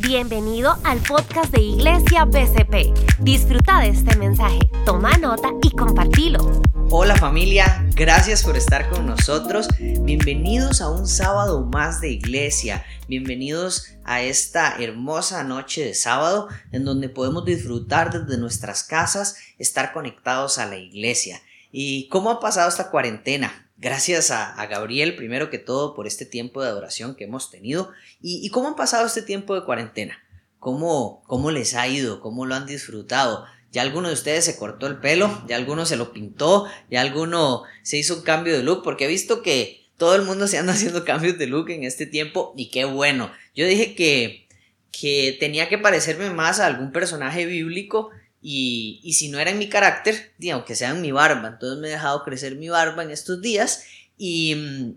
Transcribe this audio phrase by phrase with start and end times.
[0.00, 3.18] Bienvenido al podcast de Iglesia BCP.
[3.18, 6.62] Disfruta de este mensaje, toma nota y compartilo.
[6.90, 9.66] Hola familia, gracias por estar con nosotros.
[10.02, 12.86] Bienvenidos a un sábado más de iglesia.
[13.08, 19.92] Bienvenidos a esta hermosa noche de sábado en donde podemos disfrutar desde nuestras casas, estar
[19.92, 21.42] conectados a la iglesia.
[21.72, 23.67] ¿Y cómo ha pasado esta cuarentena?
[23.80, 27.92] Gracias a, Gabriel, primero que todo, por este tiempo de adoración que hemos tenido.
[28.20, 30.18] ¿Y, cómo han pasado este tiempo de cuarentena?
[30.58, 32.20] ¿Cómo, ¿Cómo les ha ido?
[32.20, 33.44] ¿Cómo lo han disfrutado?
[33.70, 37.62] Ya alguno de ustedes se cortó el pelo, ya alguno se lo pintó, ya alguno
[37.82, 40.72] se hizo un cambio de look, porque he visto que todo el mundo se anda
[40.74, 43.30] haciendo cambios de look en este tiempo y qué bueno.
[43.54, 44.48] Yo dije que,
[44.90, 48.10] que tenía que parecerme más a algún personaje bíblico
[48.40, 51.92] y, si no era en mi carácter, aunque sea en mi barba, entonces me he
[51.92, 53.84] dejado crecer mi barba en estos días
[54.16, 54.96] y,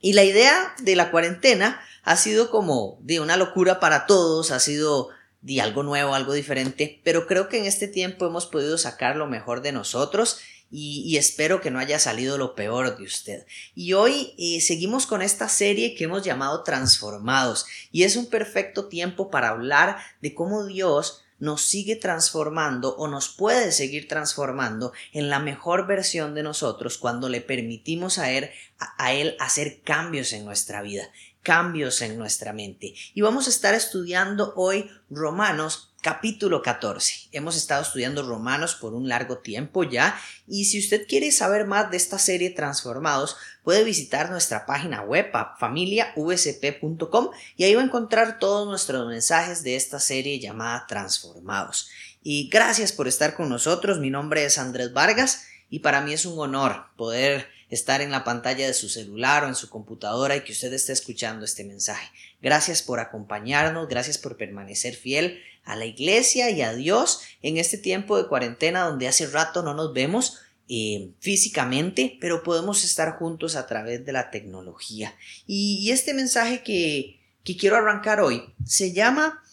[0.00, 4.60] y la idea de la cuarentena ha sido como de una locura para todos, ha
[4.60, 5.08] sido
[5.40, 9.26] de algo nuevo, algo diferente, pero creo que en este tiempo hemos podido sacar lo
[9.26, 10.38] mejor de nosotros
[10.70, 13.46] y, espero que no haya salido lo peor de usted.
[13.74, 18.88] Y hoy eh, seguimos con esta serie que hemos llamado Transformados y es un perfecto
[18.88, 25.28] tiempo para hablar de cómo Dios nos sigue transformando o nos puede seguir transformando en
[25.28, 30.44] la mejor versión de nosotros cuando le permitimos a él, a él hacer cambios en
[30.44, 31.10] nuestra vida,
[31.42, 32.94] cambios en nuestra mente.
[33.14, 37.30] Y vamos a estar estudiando hoy Romanos capítulo 14.
[37.32, 41.90] Hemos estado estudiando Romanos por un largo tiempo ya y si usted quiere saber más
[41.90, 48.38] de esta serie Transformados, puede visitar nuestra página web familiavsp.com y ahí va a encontrar
[48.38, 51.88] todos nuestros mensajes de esta serie llamada Transformados.
[52.22, 53.98] Y gracias por estar con nosotros.
[53.98, 58.24] Mi nombre es Andrés Vargas y para mí es un honor poder estar en la
[58.24, 62.10] pantalla de su celular o en su computadora y que usted esté escuchando este mensaje.
[62.40, 67.76] Gracias por acompañarnos, gracias por permanecer fiel a la iglesia y a Dios en este
[67.76, 70.38] tiempo de cuarentena donde hace rato no nos vemos
[70.68, 75.14] eh, físicamente, pero podemos estar juntos a través de la tecnología.
[75.46, 79.44] Y, este mensaje que, que quiero arrancar hoy se llama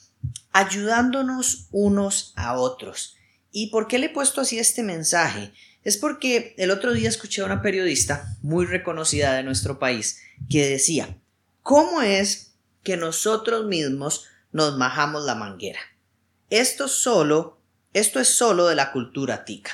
[0.52, 3.16] ayudándonos unos a otros.
[3.52, 5.52] ¿Y por qué le he puesto así este mensaje?
[5.84, 10.68] Es porque el otro día escuché a una periodista muy reconocida de nuestro país que
[10.68, 11.18] decía,
[11.62, 15.80] ¿cómo es que nosotros mismos nos majamos la manguera?
[16.50, 17.60] Esto solo,
[17.94, 19.72] esto es solo de la cultura tica.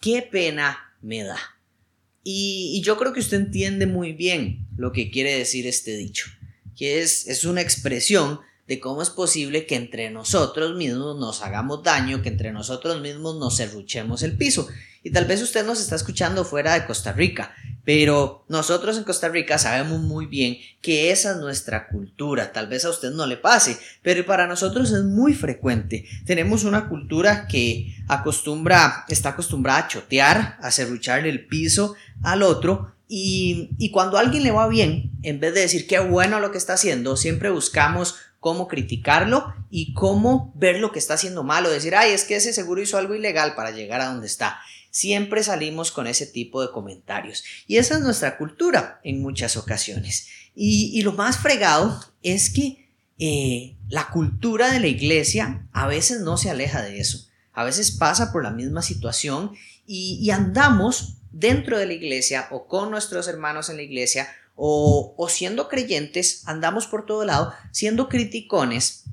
[0.00, 1.38] Qué pena me da.
[2.22, 6.26] Y, yo creo que usted entiende muy bien lo que quiere decir este dicho,
[6.74, 11.82] que es, es una expresión de cómo es posible que entre nosotros mismos nos hagamos
[11.82, 14.68] daño, que entre nosotros mismos nos serruchemos el piso.
[15.02, 17.54] Y tal vez usted nos está escuchando fuera de Costa Rica,
[17.84, 22.52] pero nosotros en Costa Rica sabemos muy bien que esa es nuestra cultura.
[22.52, 26.06] Tal vez a usted no le pase, pero para nosotros es muy frecuente.
[26.24, 32.94] Tenemos una cultura que acostumbra, está acostumbrada a chotear, a serrucharle el piso al otro.
[33.06, 36.50] Y, y cuando a alguien le va bien, en vez de decir qué bueno lo
[36.50, 38.14] que está haciendo, siempre buscamos
[38.44, 41.70] cómo criticarlo y cómo ver lo que está haciendo malo.
[41.70, 44.58] Decir, ay, es que ese seguro hizo algo ilegal para llegar a donde está.
[44.90, 47.42] Siempre salimos con ese tipo de comentarios.
[47.66, 50.26] Y esa es nuestra cultura en muchas ocasiones.
[50.54, 56.36] Y, lo más fregado es que eh, la cultura de la iglesia a veces no
[56.36, 57.26] se aleja de eso.
[57.54, 59.52] A veces pasa por la misma situación
[59.86, 65.68] y, andamos dentro de la iglesia o con nuestros hermanos en la iglesia o, siendo
[65.68, 69.04] creyentes, andamos por todo lado siendo criticones,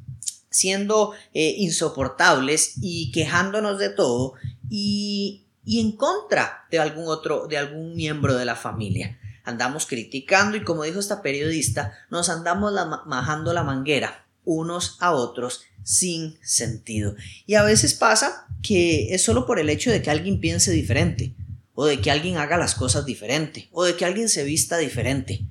[0.50, 4.34] siendo eh, insoportables y quejándonos de todo
[4.70, 9.20] y, y en contra de algún otro, de algún miembro de la familia.
[9.44, 12.74] Andamos criticando y como dijo esta periodista, nos andamos
[13.06, 17.16] majando la manguera unos a otros sin sentido.
[17.46, 21.34] Y a veces pasa que es solo por el hecho de que alguien piense diferente,
[21.76, 25.42] o de que alguien haga las cosas diferente, o de que alguien se vista diferente.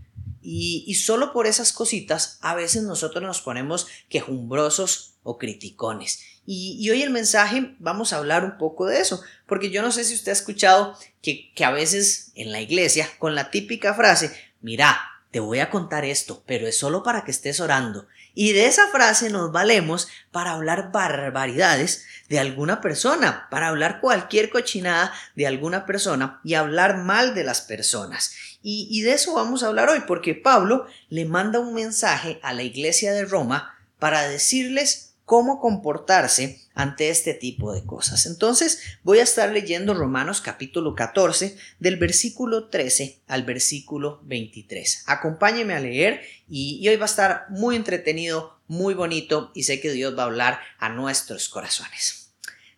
[0.42, 6.20] Y, y solo por esas cositas a veces nosotros nos ponemos quejumbrosos o criticones.
[6.46, 10.04] Y, hoy el mensaje vamos a hablar un poco de eso, porque yo no sé
[10.04, 14.34] si usted ha escuchado que, que a veces en la iglesia, con la típica frase,
[14.60, 14.98] mira,
[15.30, 18.08] te voy a contar esto, pero es solo para que estés orando.
[18.34, 24.50] Y de esa frase nos valemos para hablar barbaridades de alguna persona, para hablar cualquier
[24.50, 28.32] cochinada de alguna persona y hablar mal de las personas.
[28.62, 32.52] Y, y de eso vamos a hablar hoy, porque Pablo le manda un mensaje a
[32.52, 38.26] la iglesia de Roma para decirles cómo comportarse ante este tipo de cosas.
[38.26, 45.04] Entonces voy a estar leyendo Romanos capítulo 14 del versículo 13 al versículo 23.
[45.06, 49.92] Acompáñeme a leer y, hoy va a estar muy entretenido, muy bonito y sé que
[49.92, 52.32] Dios va a hablar a nuestros corazones.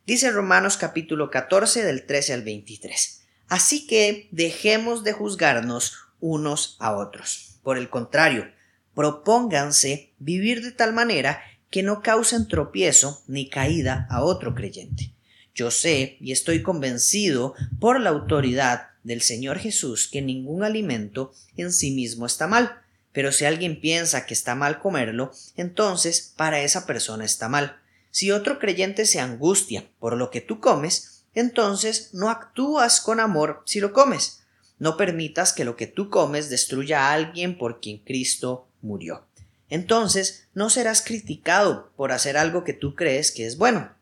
[0.07, 3.23] Dice Romanos capítulo 14 del 13 al 23.
[3.49, 7.61] Así que dejemos de juzgarnos unos a otros.
[7.63, 8.53] Por el contrario,
[8.95, 15.15] propónganse vivir de tal manera que no causen tropiezo ni caída a otro creyente.
[15.55, 21.73] Yo sé y estoy convencido por la autoridad del Señor Jesús que ningún alimento en
[21.73, 22.83] sí mismo está mal,
[23.13, 27.79] pero si alguien piensa que está mal comerlo, entonces para esa persona está mal.
[28.11, 33.63] Si otro creyente se angustia por lo que tú comes, entonces no actúas con amor
[33.65, 34.43] si lo comes.
[34.79, 39.25] No permitas que lo que tú comes destruya a alguien por quien Cristo murió
[39.73, 43.95] entonces no serás criticado por hacer algo que tú crees que es bueno,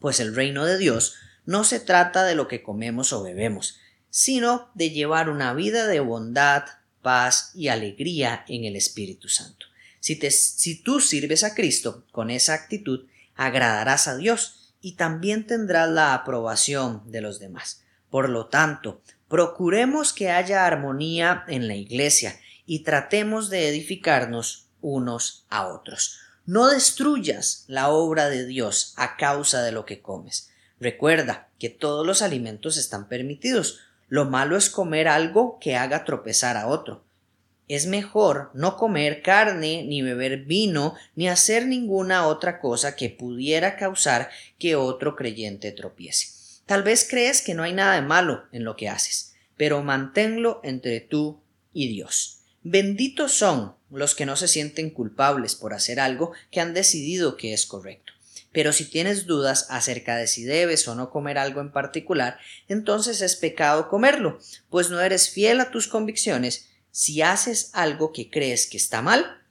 [0.00, 1.14] pues el reino de Dios
[1.46, 3.78] no se trata de lo que comemos o bebemos,
[4.10, 6.64] sino de llevar una vida de bondad,
[7.00, 9.66] paz y alegría en el Espíritu Santo.
[10.00, 13.06] Si, si tú sirves a Cristo con esa actitud,
[13.36, 17.84] agradarás a Dios y también tendrás la aprobación de los demás.
[18.10, 25.46] Por lo tanto, procuremos que haya armonía en la iglesia y tratemos de edificarnos unos
[25.48, 26.18] a otros.
[26.46, 30.50] No destruyas la obra de Dios a causa de lo que comes.
[30.78, 33.80] Recuerda que todos los alimentos están permitidos.
[34.08, 37.02] Lo malo es comer algo que haga tropezar a otro.
[37.66, 43.76] Es mejor no comer carne, ni beber vino, ni hacer ninguna otra cosa que pudiera
[43.76, 44.28] causar
[44.58, 46.60] que otro creyente tropiece.
[46.66, 50.60] Tal vez crees que no hay nada de malo en lo que haces, pero manténlo
[50.62, 51.40] entre tú
[51.72, 52.40] y Dios.
[52.62, 57.52] Benditos son los que no se sienten culpables por hacer algo que han decidido que
[57.52, 58.12] es correcto.
[58.52, 62.38] Pero si tienes dudas acerca de si debes o no comer algo en particular,
[62.68, 64.38] entonces es pecado comerlo,
[64.70, 66.68] pues no eres fiel a tus convicciones.
[66.92, 69.42] Si haces algo que crees que está mal,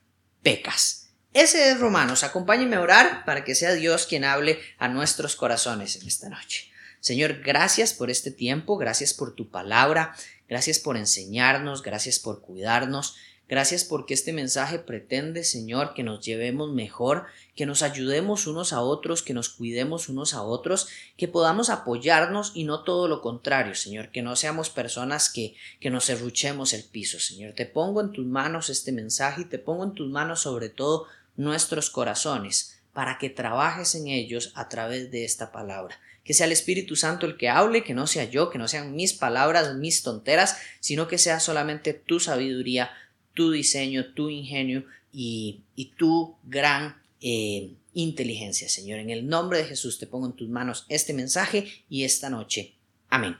[0.42, 1.10] pecas.
[1.34, 2.24] Ese es Romanos.
[2.24, 6.69] Acompáñeme a orar para que sea Dios quien hable a nuestros corazones en esta noche.
[7.01, 10.16] Señor, gracias por este tiempo, gracias por tu palabra,
[10.54, 13.16] Gracias por enseñarnos, gracias por cuidarnos,
[13.48, 17.25] gracias porque este mensaje pretende, Señor, que nos llevemos mejor,
[17.56, 20.88] que nos ayudemos unos a otros, que nos cuidemos unos a otros,
[21.18, 25.90] que podamos apoyarnos y no todo lo contrario, Señor, que no seamos personas que, que
[25.90, 27.54] nos serruchemos el piso, Señor.
[27.54, 31.07] Te pongo en tus manos este mensaje y te pongo en tus manos sobre todo
[31.36, 36.51] nuestros corazones para que trabajes en ellos a través de esta palabra que sea el
[36.51, 40.04] Espíritu Santo el que hable, que no sea yo, que no sean mis palabras, mis
[40.04, 42.92] tonteras, sino que sea solamente tu sabiduría,
[43.33, 45.63] tu diseño, tu ingenio y,
[45.97, 49.00] tu gran eh, inteligencia, Señor.
[49.00, 52.75] En el nombre de Jesús te pongo en tus manos este mensaje y esta noche.
[53.09, 53.38] Amén.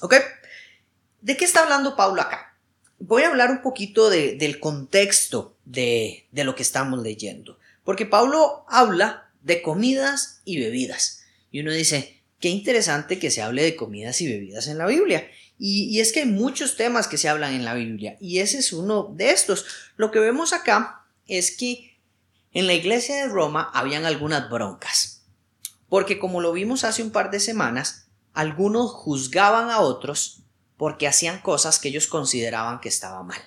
[0.00, 0.14] ¿Ok?
[1.20, 2.56] ¿De qué está hablando Pablo acá?
[2.98, 8.64] Voy a hablar un poquito del contexto de, de lo que estamos leyendo, porque Pablo
[8.68, 11.24] habla de comidas y bebidas.
[11.50, 15.28] Y uno dice, qué interesante que se hable de comidas y bebidas en la Biblia.
[15.58, 18.72] Y, es que hay muchos temas que se hablan en la Biblia y ese es
[18.72, 19.64] uno de estos.
[19.96, 21.98] Lo que vemos acá es que
[22.52, 25.22] en la iglesia de Roma habían algunas broncas.
[25.88, 30.42] Porque como lo vimos hace un par de semanas, algunos juzgaban a otros
[30.76, 33.40] porque hacían cosas que ellos consideraban que estaba mal.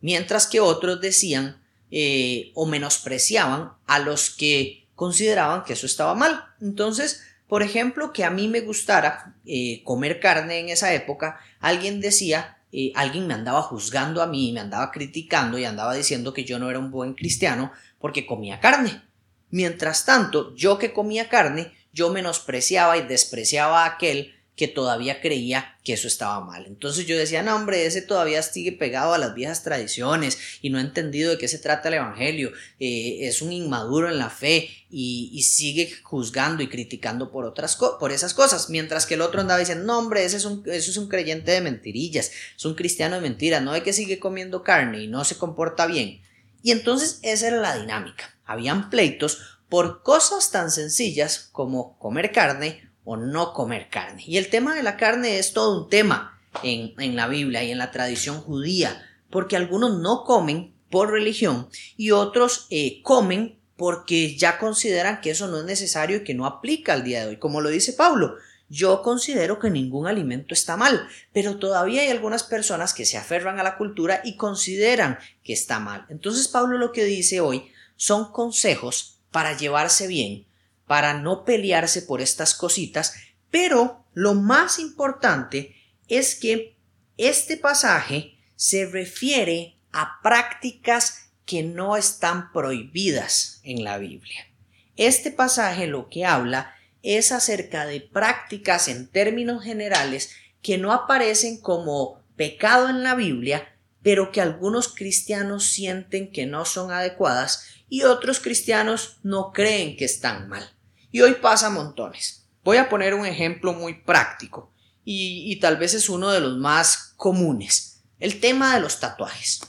[0.00, 1.62] Mientras que otros decían
[1.92, 6.44] eh, o menospreciaban a los que consideraban que eso estaba mal.
[6.60, 12.00] Entonces, por ejemplo, que a mí me gustara eh, comer carne en esa época, alguien
[12.00, 16.44] decía, eh, alguien me andaba juzgando a mí, me andaba criticando y andaba diciendo que
[16.44, 19.02] yo no era un buen cristiano porque comía carne.
[19.50, 25.78] Mientras tanto, yo que comía carne, yo menospreciaba y despreciaba a aquel que todavía creía
[25.82, 26.66] que eso estaba mal.
[26.66, 30.76] Entonces yo decía, no hombre, ese todavía sigue pegado a las viejas tradiciones y no
[30.76, 34.68] ha entendido de qué se trata el Evangelio, eh, es un inmaduro en la fe
[34.90, 39.60] y, sigue juzgando y criticando por, otras por esas cosas, mientras que el otro andaba
[39.60, 43.22] diciendo, no hombre, ese es un, es un creyente de mentirillas, es un cristiano de
[43.22, 46.20] mentiras, no hay que sigue comiendo carne y no se comporta bien.
[46.62, 48.36] Y entonces esa era la dinámica.
[48.44, 49.38] Habían pleitos
[49.70, 54.22] por cosas tan sencillas como comer carne o no comer carne.
[54.26, 57.78] Y el tema de la carne es todo un tema en, la Biblia y en
[57.78, 64.58] la tradición judía, porque algunos no comen por religión y otros eh, comen porque ya
[64.58, 67.36] consideran que eso no es necesario y que no aplica al día de hoy.
[67.38, 68.36] Como lo dice Pablo,
[68.68, 73.58] yo considero que ningún alimento está mal, pero todavía hay algunas personas que se aferran
[73.58, 76.06] a la cultura y consideran que está mal.
[76.08, 80.46] Entonces Pablo lo que dice hoy son consejos para llevarse bien,
[80.90, 83.14] para no pelearse por estas cositas,
[83.48, 85.76] pero lo más importante
[86.08, 86.74] es que
[87.16, 94.48] este pasaje se refiere a prácticas que no están prohibidas en la Biblia.
[94.96, 101.60] Este pasaje lo que habla es acerca de prácticas en términos generales que no aparecen
[101.60, 108.02] como pecado en la Biblia, pero que algunos cristianos sienten que no son adecuadas y
[108.02, 110.68] otros cristianos no creen que están mal.
[111.10, 112.46] Y hoy pasa montones.
[112.62, 114.72] Voy a poner un ejemplo muy práctico
[115.04, 118.02] y, tal vez es uno de los más comunes.
[118.18, 119.60] El tema de los tatuajes.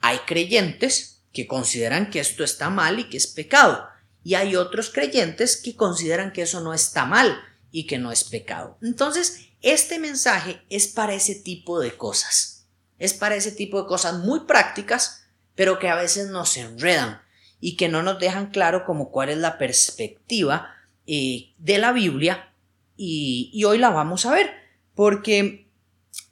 [0.00, 3.86] Hay creyentes que consideran que esto está mal y que es pecado.
[4.24, 7.38] Y hay otros creyentes que consideran que eso no está mal
[7.70, 8.78] y que no es pecado.
[8.80, 12.66] Entonces, este mensaje es para ese tipo de cosas.
[12.98, 17.20] Es para ese tipo de cosas muy prácticas, pero que a veces nos enredan
[17.60, 20.74] y que no nos dejan claro como cuál es la perspectiva
[21.06, 22.52] eh, de la Biblia
[22.96, 24.50] y, y hoy la vamos a ver
[24.94, 25.70] porque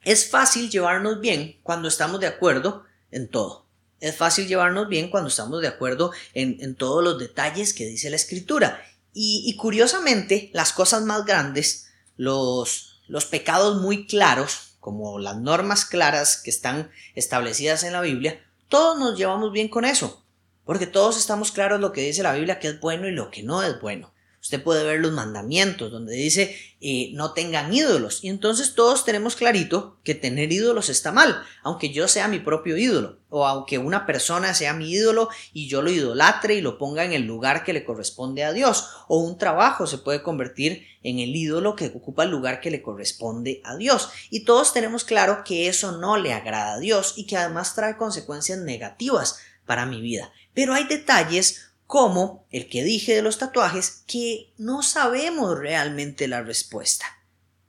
[0.05, 3.67] es fácil llevarnos bien cuando estamos de acuerdo en todo.
[4.01, 8.17] Es fácil llevarnos bien cuando estamos de acuerdo en, todos los detalles que dice la
[8.17, 8.81] escritura.
[9.13, 16.37] Y, curiosamente, las cosas más grandes, los, los pecados muy claros, como las normas claras
[16.37, 20.25] que están establecidas en la Biblia, todos nos llevamos bien con eso,
[20.69, 23.43] porque todos estamos claros lo que dice la Biblia que es bueno y lo que
[23.43, 24.13] no es bueno.
[24.39, 28.23] Usted puede ver los mandamientos donde dice eh, no tengan ídolos.
[28.23, 32.77] Y entonces todos tenemos clarito que tener ídolos está mal, aunque yo sea mi propio
[32.77, 37.03] ídolo, o aunque una persona sea mi ídolo y yo lo idolatre y lo ponga
[37.03, 41.19] en el lugar que le corresponde a Dios, o un trabajo se puede convertir en
[41.19, 44.11] el ídolo que ocupa el lugar que le corresponde a Dios.
[44.29, 47.97] Y todos tenemos claro que eso no le agrada a Dios y que además trae
[47.97, 50.33] consecuencias negativas para mi vida.
[50.59, 56.43] Pero hay detalles como el que dije de los tatuajes, que no sabemos realmente la
[56.43, 57.05] respuesta,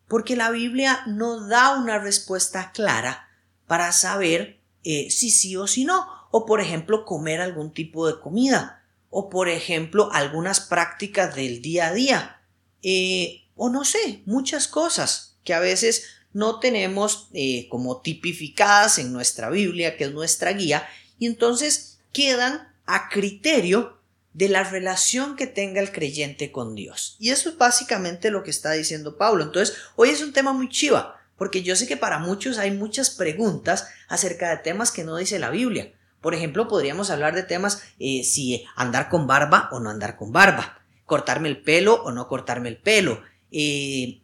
[0.08, 3.30] porque la Biblia no da una respuesta clara
[3.68, 8.20] para saber eh, si sí o si no, o por ejemplo comer algún tipo de
[8.20, 12.42] comida, o por ejemplo algunas prácticas del día a día,
[12.82, 19.14] eh, o no sé, muchas cosas que a veces no tenemos eh, como tipificadas en
[19.14, 24.00] nuestra Biblia, que es nuestra guía, y entonces quedan a criterio
[24.34, 27.16] de la relación que tenga el creyente con Dios.
[27.20, 29.44] Y eso es básicamente lo que está diciendo Pablo.
[29.44, 33.12] Entonces, hoy es un tema muy chiva, porque yo sé que para muchos hay muchas
[33.12, 35.94] preguntas acerca de temas que no dice la Biblia.
[36.20, 40.32] Por ejemplo, podríamos hablar de temas eh, si andar con barba o no andar con
[40.32, 44.22] barba, cortarme el pelo o no cortarme el pelo, eh,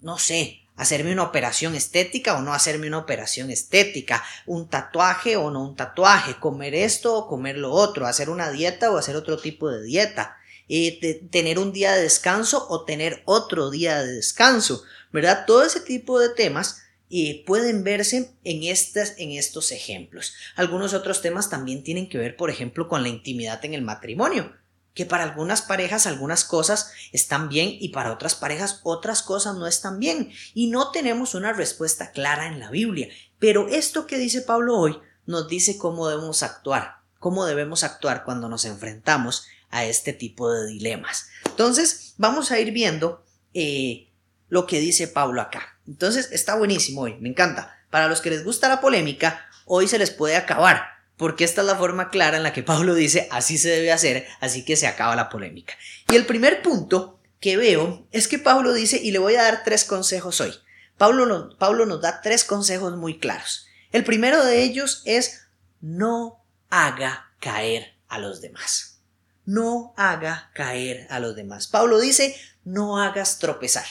[0.00, 5.50] no sé, hacerme una operación estética o no hacerme una operación estética, un tatuaje o
[5.50, 9.38] no un tatuaje, comer esto o comer lo otro, hacer una dieta o hacer otro
[9.38, 10.36] tipo de dieta,
[10.68, 15.44] eh, tener un día de descanso o tener otro día de descanso, ¿verdad?
[15.46, 20.34] Todo ese tipo de temas eh, pueden verse en, estas, en estos ejemplos.
[20.56, 24.54] Algunos otros temas también tienen que ver, por ejemplo, con la intimidad en el matrimonio
[24.94, 29.66] que para algunas parejas algunas cosas están bien y para otras parejas otras cosas no
[29.66, 33.08] están bien y no tenemos una respuesta clara en la Biblia.
[33.38, 38.48] Pero esto que dice Pablo hoy nos dice cómo debemos actuar, cómo debemos actuar cuando
[38.48, 41.28] nos enfrentamos a este tipo de dilemas.
[41.46, 44.10] Entonces vamos a ir viendo eh,
[44.48, 45.78] lo que dice Pablo acá.
[45.86, 47.78] Entonces está buenísimo hoy, me encanta.
[47.90, 51.66] Para los que les gusta la polémica, hoy se les puede acabar porque esta es
[51.66, 54.86] la forma clara en la que Pablo dice así se debe hacer, así que se
[54.86, 55.74] acaba la polémica.
[56.10, 59.62] Y el primer punto que veo es que Pablo dice, y le voy a dar
[59.64, 60.54] tres consejos hoy.
[60.96, 63.66] Pablo, Pablo nos da tres consejos muy claros.
[63.90, 65.48] El primero de ellos es
[65.80, 69.00] no haga caer a los demás.
[69.44, 71.66] No haga caer a los demás.
[71.66, 73.86] Pablo dice, no hagas tropezar.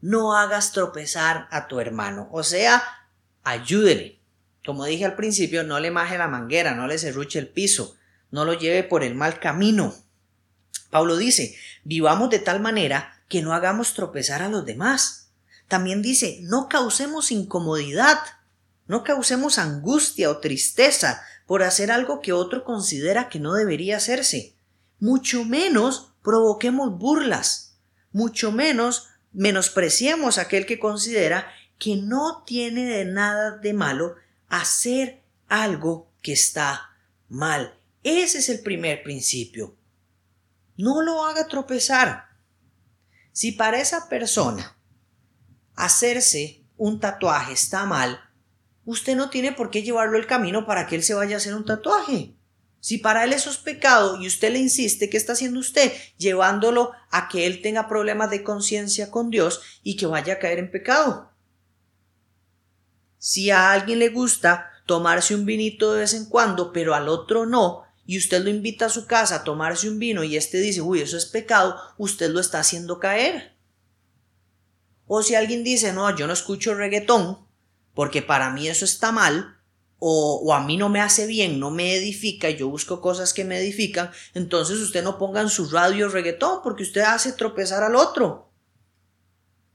[0.00, 2.28] No hagas tropezar a tu hermano.
[2.30, 2.82] O sea,
[3.42, 4.19] ayúdele,
[4.64, 7.96] como dije al principio, no le maje la manguera, no le serruche el piso,
[8.30, 9.94] no lo lleve por el mal camino.
[10.90, 15.30] Pablo dice, vivamos de tal manera que no hagamos tropezar a los demás.
[15.68, 18.18] También dice, no causemos incomodidad,
[18.86, 24.54] no causemos angustia o tristeza por hacer algo que otro considera que no debería hacerse.
[24.98, 27.78] Mucho menos provoquemos burlas,
[28.12, 34.16] mucho menos menospreciemos a aquel que considera que no tiene de nada de malo
[34.50, 36.90] hacer algo que está
[37.28, 37.78] mal.
[38.02, 39.76] Ese es el primer principio.
[40.76, 42.26] No lo haga tropezar.
[43.32, 44.76] Si para esa persona
[45.74, 48.20] hacerse un tatuaje está mal,
[48.84, 51.54] usted no tiene por qué llevarlo el camino para que él se vaya a hacer
[51.54, 52.34] un tatuaje.
[52.80, 55.92] Si para él eso es pecado y usted le insiste, ¿qué está haciendo usted?
[56.16, 60.58] Llevándolo a que él tenga problemas de conciencia con Dios y que vaya a caer
[60.58, 61.29] en pecado.
[63.20, 67.44] Si a alguien le gusta tomarse un vinito de vez en cuando, pero al otro
[67.44, 70.80] no, y usted lo invita a su casa a tomarse un vino y este dice,
[70.80, 73.54] uy, eso es pecado, usted lo está haciendo caer.
[75.06, 77.46] O si alguien dice, no, yo no escucho reggaetón,
[77.94, 79.58] porque para mí eso está mal,
[79.98, 83.58] o, a mí no me hace bien, no me edifica, yo busco cosas que me
[83.58, 88.50] edifican, entonces usted no ponga en su radio reggaetón porque usted hace tropezar al otro.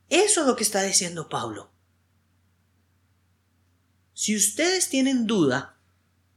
[0.09, 1.74] Eso es lo que está diciendo Pablo.
[4.15, 5.77] Si ustedes tienen duda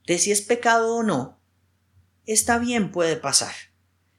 [0.07, 1.41] de si es pecado o no,
[2.27, 3.55] está bien, puede pasar.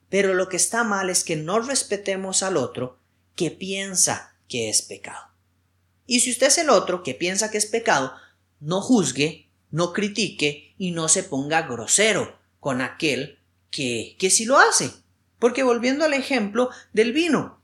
[0.10, 3.00] Pero lo que está mal es que no respetemos al otro
[3.36, 5.36] que piensa que es pecado.
[6.08, 8.14] Y si usted es el otro que piensa que es pecado,
[8.60, 13.40] no juzgue no critique y no se ponga grosero con aquel
[13.70, 14.92] que, que sí lo hace.
[15.38, 17.62] Porque volviendo al ejemplo del vino,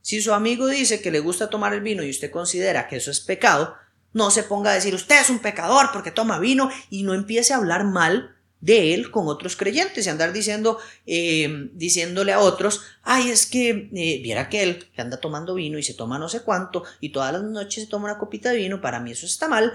[0.00, 3.10] si su amigo dice que le gusta tomar el vino y usted considera que eso
[3.10, 3.74] es pecado,
[4.12, 7.52] no se ponga a decir usted es un pecador porque toma vino y no empiece
[7.52, 12.82] a hablar mal de él con otros creyentes y andar diciendo, eh, diciéndole a otros,
[13.02, 16.28] ay, es que eh, viera que él que anda tomando vino y se toma no
[16.28, 19.26] sé cuánto y todas las noches se toma una copita de vino, para mí eso
[19.26, 19.72] está mal.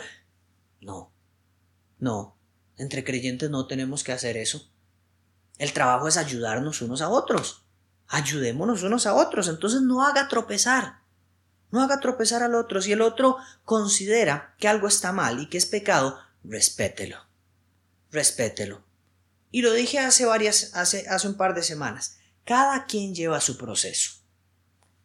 [0.81, 1.13] No,
[1.99, 2.37] no,
[2.77, 4.69] entre creyentes no tenemos que hacer eso.
[5.57, 7.65] El trabajo es ayudarnos unos a otros.
[8.07, 9.47] Ayudémonos unos a otros.
[9.47, 11.02] Entonces no haga tropezar.
[11.73, 12.83] No haga tropezar al otro.
[12.83, 17.17] Si el otro considera que algo está mal y que es pecado, respételo.
[18.11, 18.83] Respételo.
[19.49, 22.17] Y lo dije hace varias, hace, hace un par de semanas.
[22.45, 24.19] Cada quien lleva su proceso.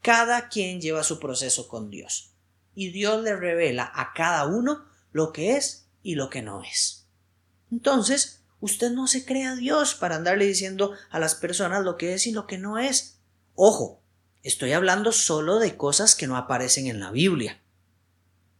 [0.02, 2.34] Cada quien lleva su proceso con Dios.
[2.74, 7.06] Y Dios le revela a cada uno lo que es y lo que no es.
[7.72, 12.26] Entonces, usted no se crea Dios para andarle diciendo a las personas lo que es
[12.26, 13.20] y lo que no es.
[13.54, 14.02] Ojo,
[14.42, 17.60] estoy hablando solo de cosas que no aparecen en la Biblia.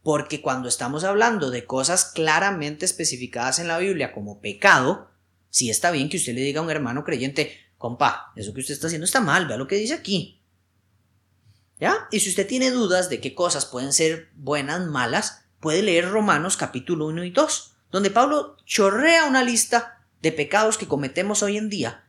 [0.02, 5.10] Porque cuando estamos hablando de cosas claramente especificadas en la Biblia como pecado,
[5.50, 8.74] sí está bien que usted le diga a un hermano creyente, compa, eso que usted
[8.74, 10.42] está haciendo está mal, vea lo que dice aquí.
[11.80, 12.08] ¿Ya?
[12.10, 16.56] Y si usted tiene dudas de qué cosas pueden ser buenas, malas, puede leer Romanos
[16.56, 21.68] capítulo 1 y 2, donde Pablo chorrea una lista de pecados que cometemos hoy en
[21.68, 22.07] día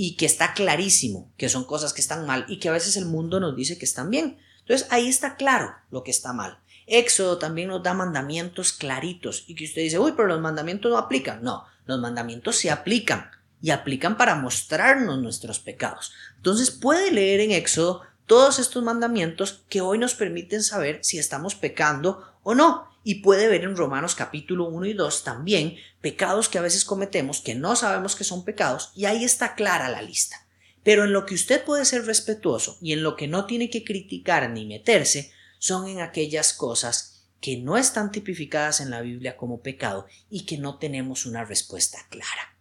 [0.00, 3.06] y que está clarísimo que son cosas que están mal y que a veces el
[3.06, 4.38] mundo nos dice que están bien.
[4.60, 6.60] Entonces ahí está claro lo que está mal.
[6.86, 10.98] Éxodo también nos da mandamientos claritos y que usted dice, uy, pero los mandamientos no
[10.98, 11.42] aplican.
[11.42, 13.28] No, los mandamientos se aplican
[13.60, 16.12] y aplican para mostrarnos nuestros pecados.
[16.36, 21.56] Entonces puede leer en Éxodo todos estos mandamientos que hoy nos permiten saber si estamos
[21.56, 22.88] pecando o no.
[23.04, 27.42] Y puede ver en Romanos capítulo 1 y 2 también pecados que a veces cometemos
[27.42, 30.46] que no sabemos que son pecados y ahí está clara la lista.
[30.82, 33.84] Pero en lo que usted puede ser respetuoso y en lo que no tiene que
[33.84, 39.60] criticar ni meterse son en aquellas cosas que no están tipificadas en la Biblia como
[39.60, 42.56] pecado y que no tenemos una respuesta clara.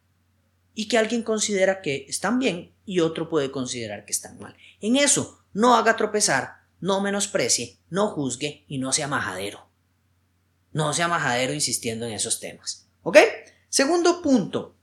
[0.75, 4.57] Y que alguien considera que están bien y otro puede considerar que están mal.
[4.81, 9.66] En eso no haga tropezar, no menosprecie, no juzgue y no sea majadero.
[10.77, 12.85] No sea majadero insistiendo en esos temas.
[13.01, 13.17] ¿Ok?
[13.67, 14.75] Segundo punto,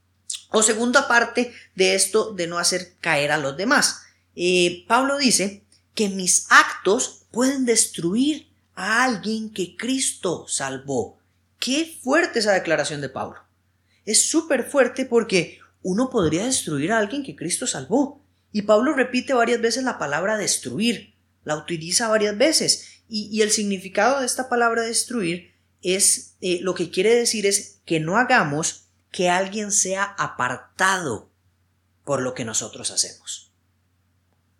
[0.50, 4.02] o segunda parte de esto de no hacer caer a los demás.
[4.34, 5.62] Eh, Pablo dice
[5.94, 11.20] que mis actos pueden destruir a alguien que Cristo salvó.
[11.60, 13.38] Qué fuerte esa declaración de Pablo.
[14.04, 18.20] Es súper fuerte porque uno podría destruir a alguien que Cristo salvó.
[18.50, 23.02] Y Pablo repite varias veces la palabra destruir, la utiliza varias veces.
[23.08, 25.53] Y, el significado de esta palabra destruir
[25.84, 31.30] es, eh, lo que quiere decir es que no hagamos que alguien sea apartado
[32.04, 33.52] por lo que nosotros hacemos.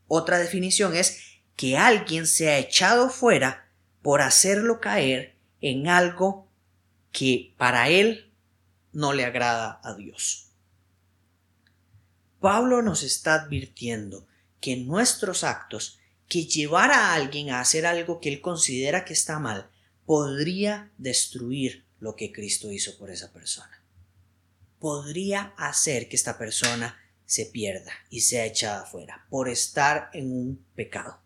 [0.07, 1.19] Otra definición es
[1.57, 3.71] que alguien sea echado fuera
[4.03, 6.47] por hacerlo caer en algo
[7.11, 8.31] que para él
[8.93, 10.51] no le agrada a Dios.
[12.39, 14.27] Pablo nos está advirtiendo
[14.61, 19.39] que nuestros actos, que llevar a alguien a hacer algo que él considera que está
[19.39, 19.71] mal,
[20.07, 23.83] podría destruir lo que Cristo hizo por esa persona.
[24.79, 30.65] Podría hacer que esta persona se pierda y sea echada afuera por estar en un
[30.75, 31.21] pecado.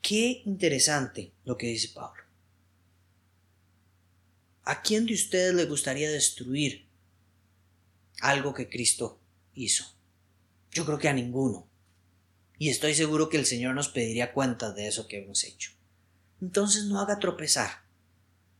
[0.00, 2.22] Qué interesante lo que dice Pablo.
[4.64, 6.86] ¿A quién de ustedes le gustaría destruir
[8.20, 9.20] algo que Cristo
[9.54, 9.84] hizo?
[10.70, 11.67] Yo creo que a ninguno.
[12.58, 15.70] Y estoy seguro que el Señor nos pediría cuentas de eso que hemos hecho.
[16.42, 17.82] Entonces no haga tropezar.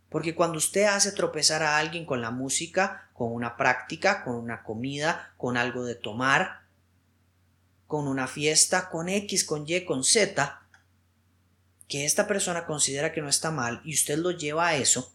[0.08, 4.62] Porque cuando usted hace tropezar a alguien con la música, con una práctica, con una
[4.62, 6.62] comida, con algo de tomar,
[7.86, 10.62] con una fiesta, con X, con Y, con Z,
[11.88, 15.12] que esta persona considera que no está mal y usted lo lleva a eso,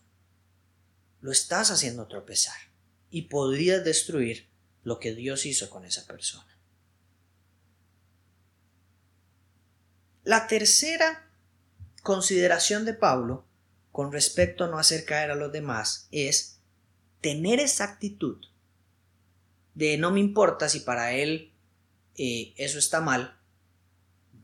[1.22, 2.58] lo estás haciendo tropezar
[3.10, 4.50] y podrías destruir
[4.84, 6.53] lo que Dios hizo con esa persona.
[10.24, 11.28] La tercera
[12.02, 13.46] consideración de Pablo
[13.92, 16.60] con respecto a no hacer caer a los demás es
[17.22, 18.38] tener esa actitud
[19.76, 21.52] de no me importa si para él
[22.16, 23.38] eh, eso está mal,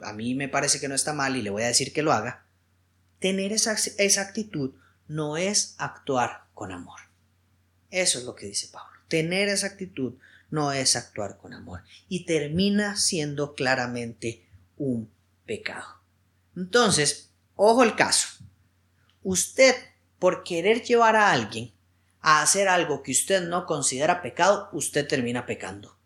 [0.02, 2.12] a mí me parece que no está mal y le voy a decir que lo
[2.12, 2.46] haga,
[3.20, 4.74] tener esa, esa actitud
[5.08, 7.00] no es actuar con amor.
[7.90, 8.98] Eso es lo que dice Pablo.
[9.08, 10.16] Tener esa actitud
[10.52, 14.46] no es actuar con amor y termina siendo claramente
[14.78, 15.12] un
[15.50, 15.88] pecado.
[16.56, 18.28] Entonces, ojo el caso.
[19.24, 19.74] Usted,
[20.20, 21.74] por querer llevar a alguien
[22.22, 25.98] a hacer algo que usted no considera pecado, usted termina pecando.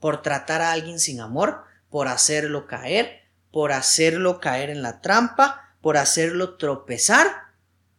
[0.00, 3.20] Por tratar a alguien sin amor, por hacerlo caer,
[3.52, 7.28] por hacerlo caer en la trampa, por hacerlo tropezar,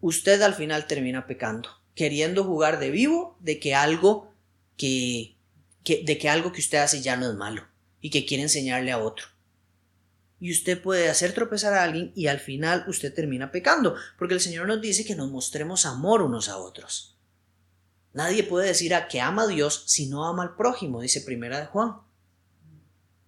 [0.02, 4.34] usted al final termina pecando, queriendo jugar de vivo de que algo
[4.76, 5.38] que,
[5.86, 7.66] que, de que algo que usted hace ya no es malo
[8.02, 9.39] y que quiere enseñarle a otro.
[10.40, 14.42] Y usted puede hacer tropezar a alguien y al final usted termina pecando, porque el
[14.42, 17.18] Señor nos dice que nos mostremos amor unos a otros.
[18.14, 21.60] Nadie puede decir a que ama a Dios si no ama al prójimo, dice Primera
[21.60, 21.98] de Juan.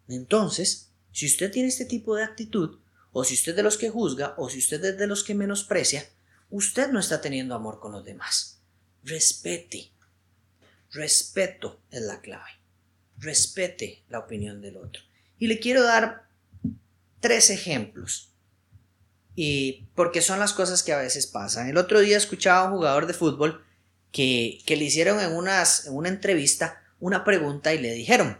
[0.07, 2.79] Entonces, si usted tiene este tipo de actitud,
[3.11, 5.35] o si usted es de los que juzga, o si usted es de los que
[5.35, 6.09] menosprecia,
[6.49, 8.59] usted no está teniendo amor con los demás.
[9.03, 9.91] Respete.
[10.91, 12.49] Respeto es la clave.
[13.17, 15.01] Respete la opinión del otro.
[15.37, 16.27] Y le quiero dar
[17.21, 18.33] tres ejemplos.
[19.33, 21.69] Y porque son las cosas que a veces pasan.
[21.69, 23.63] El otro día escuchaba a un jugador de fútbol
[24.11, 28.39] que, que le hicieron en, en una entrevista una pregunta y le dijeron,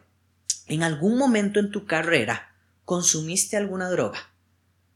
[0.68, 4.34] ¿en algún momento en tu carrera consumiste alguna droga?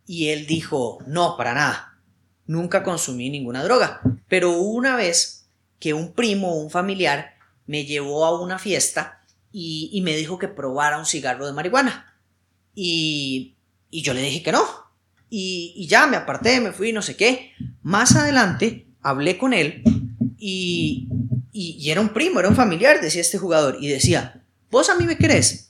[0.06, 2.00] Y él dijo, no, para nada.
[2.46, 4.02] Nunca consumí ninguna droga.
[4.28, 7.34] Pero una vez que un primo o un familiar
[7.66, 12.14] me llevó a una fiesta y, me dijo que probara un cigarro de marihuana.
[12.76, 13.55] Y,
[13.96, 14.66] y yo le dije que no.
[15.30, 17.52] Y, y, ya me aparté, me fui, no sé qué.
[17.82, 19.84] Más adelante hablé con él
[20.38, 21.08] y,
[21.54, 23.78] y, era un primo, era un familiar, decía este jugador.
[23.80, 25.70] Y decía, vos a mí me querés.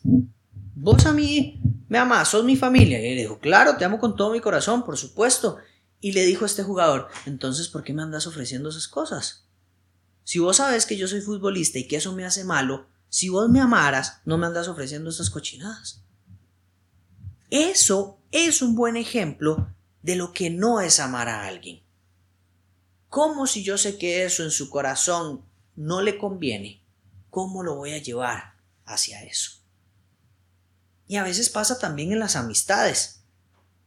[0.74, 3.00] Vos a mí me amas, sos mi familia.
[3.00, 5.58] Y él dijo, claro, te amo con todo mi corazón, por supuesto.
[6.02, 9.46] Y le dijo a este jugador, entonces, ¿por qué me andas ofreciendo esas cosas?
[10.24, 13.50] Si vos sabes que yo soy futbolista y que eso me hace malo, si vos
[13.50, 16.05] me amaras, no me andas ofreciendo esas cochinadas.
[17.50, 21.84] Eso es un buen ejemplo de lo que no es amar a alguien.
[23.10, 26.84] ¿Cómo si yo sé que eso en su corazón no le conviene?
[27.30, 28.56] ¿Cómo lo voy a llevar
[28.86, 29.62] hacia eso?
[31.08, 33.24] Y a veces pasa también en las amistades.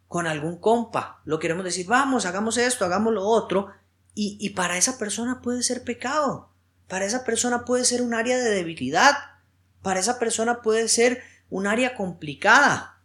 [0.06, 3.68] Con algún compa, lo queremos decir, vamos, hagamos esto, hagamos lo otro,
[4.14, 6.50] y, y para esa persona puede ser pecado,
[6.88, 9.14] para esa persona puede ser un área de debilidad,
[9.82, 12.97] para esa persona puede ser un área complicada.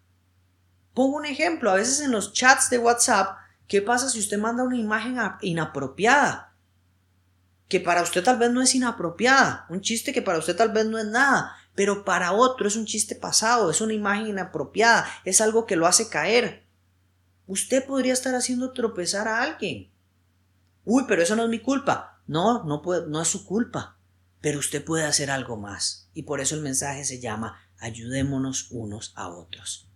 [0.93, 4.63] Pongo un ejemplo, a veces en los chats de WhatsApp, ¿qué pasa si usted manda
[4.63, 6.56] una imagen inapropiada?
[7.67, 10.86] Que para usted tal vez no es inapropiada, un chiste que para usted tal vez
[10.86, 15.41] no es nada, pero para otro es un chiste pasado, es una imagen inapropiada, es
[15.41, 16.67] algo que lo hace caer.
[17.47, 19.91] Usted podría estar haciendo tropezar a alguien.
[20.86, 22.21] Uy, pero eso no es mi culpa.
[22.27, 23.97] No, no, no es su culpa.
[24.39, 26.10] Pero usted puede hacer algo más.
[26.13, 29.89] Y por eso el mensaje se llama ayudémonos unos a otros.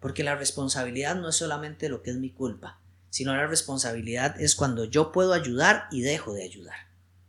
[0.00, 2.80] Porque la responsabilidad no es solamente lo que es mi culpa,
[3.10, 6.88] sino la responsabilidad es cuando yo puedo ayudar y dejo de ayudar.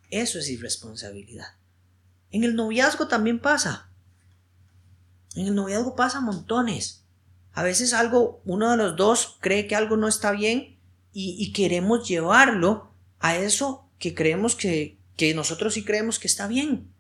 [0.10, 1.56] Eso es irresponsabilidad.
[2.32, 3.90] En el noviazgo también pasa.
[5.36, 7.06] En el noviazgo pasa montones.
[7.54, 10.78] A veces algo, uno de los dos cree que algo no está bien
[11.12, 16.94] y, queremos llevarlo a eso que creemos que, que nosotros sí creemos que está bien.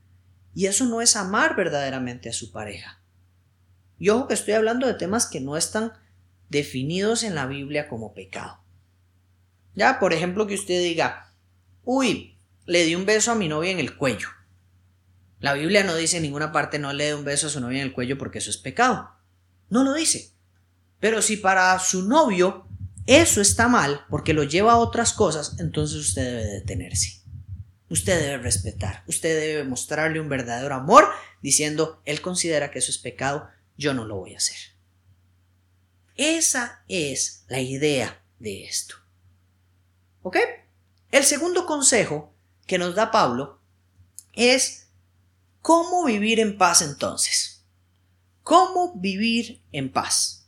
[0.55, 2.98] Y eso no es amar verdaderamente a su pareja.
[3.99, 5.93] Y ojo que estoy hablando de temas que no están
[6.49, 8.59] definidos en la Biblia como pecado.
[9.75, 11.33] Ya, por ejemplo, que usted diga,
[11.83, 14.29] uy, le di un beso a mi novia en el cuello.
[15.39, 17.79] La Biblia no dice en ninguna parte no le dé un beso a su novia
[17.79, 19.09] en el cuello porque eso es pecado.
[19.69, 20.33] No lo dice.
[20.99, 22.67] Pero si para su novio
[23.05, 27.21] eso está mal porque lo lleva a otras cosas, entonces usted debe detenerse.
[27.89, 29.03] Usted debe respetar.
[29.07, 31.07] Usted debe mostrarle un verdadero amor
[31.41, 33.49] diciendo, él considera que eso es pecado,
[33.79, 34.57] yo no lo voy a hacer.
[36.17, 38.95] Esa es la idea de esto.
[40.21, 40.35] ¿Ok?
[41.11, 42.33] El segundo consejo
[42.67, 43.61] que nos da Pablo
[44.33, 44.89] es
[45.61, 47.63] cómo vivir en paz entonces.
[48.43, 50.45] ¿Cómo vivir en paz?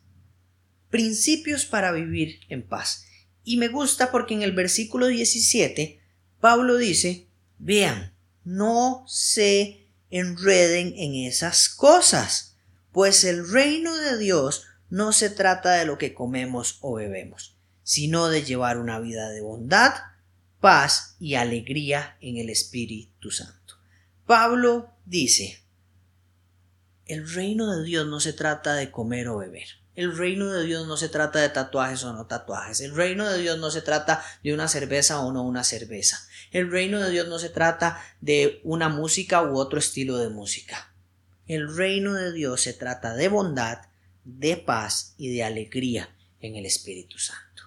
[0.90, 3.06] Principios para vivir en paz.
[3.46, 6.02] Y me gusta porque en el versículo 17
[6.42, 7.28] Pablo dice,
[7.60, 8.14] vean,
[8.44, 12.51] no se enreden en esas cosas,
[12.92, 18.28] pues el reino de Dios no se trata de lo que comemos o bebemos, sino
[18.28, 19.94] de llevar una vida de bondad,
[20.60, 23.76] paz y alegría en el Espíritu Santo.
[24.26, 25.64] Pablo dice,
[27.06, 29.68] el reino de Dios no se trata de comer o beber.
[29.96, 32.80] El reino de Dios no se trata de tatuajes o no tatuajes.
[32.80, 36.26] El reino de Dios no se trata de una cerveza o no una cerveza.
[36.52, 40.91] El reino de Dios no se trata de una música u otro estilo de música.
[41.52, 43.80] El reino de Dios se trata de bondad,
[44.24, 47.64] de paz y de alegría en el Espíritu Santo.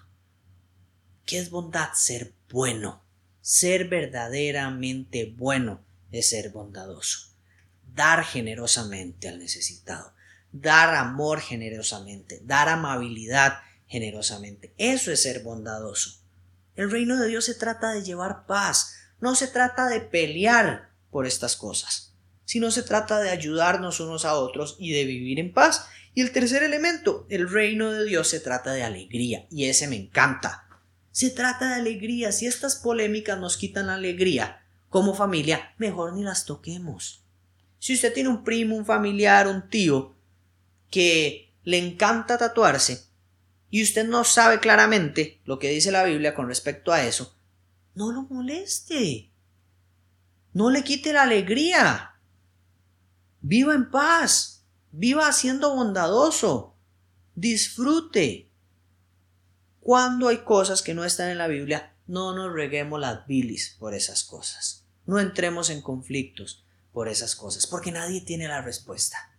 [1.23, 1.89] ¿Qué es bondad?
[1.93, 3.03] Ser bueno.
[3.41, 7.27] Ser verdaderamente bueno es ser bondadoso.
[7.93, 10.15] Dar generosamente al necesitado.
[10.51, 12.41] Dar amor generosamente.
[12.43, 14.73] Dar amabilidad generosamente.
[14.79, 16.23] Eso es ser bondadoso.
[16.75, 18.95] El reino de Dios se trata de llevar paz.
[19.21, 22.14] No se trata de pelear por estas cosas,
[22.45, 25.87] sino se trata de ayudarnos unos a otros y de vivir en paz.
[26.13, 29.47] Y el tercer elemento, el reino de Dios se trata de alegría.
[29.51, 30.65] Y ese me encanta
[31.15, 32.33] se trata de alegría.
[32.33, 37.23] Si estas polémicas nos quitan la alegría como familia, mejor ni las toquemos.
[37.79, 40.13] Si usted tiene un primo, un familiar, un tío
[40.91, 43.05] que le encanta tatuarse
[43.69, 47.37] y usted no sabe claramente lo que dice la Biblia con respecto a eso,
[47.93, 49.31] no lo moleste.
[50.51, 52.14] No le quite la alegría.
[53.47, 54.63] Viva en paz.
[54.91, 56.75] Viva siendo bondadoso.
[57.35, 58.49] Disfrute.
[59.81, 63.93] Cuando hay cosas que no están en la Biblia, no nos reguemos las bilis por
[63.93, 64.83] esas cosas.
[65.05, 69.37] No entremos en conflictos por esas cosas, porque nadie tiene la respuesta.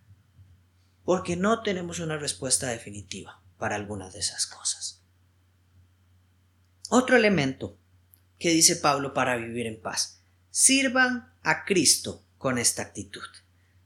[1.05, 5.03] Porque no tenemos una respuesta definitiva para algunas de esas cosas.
[6.91, 7.77] Otro elemento
[8.39, 10.21] que dice Pablo para vivir en paz.
[10.53, 13.27] Sirvan a Cristo con esta actitud.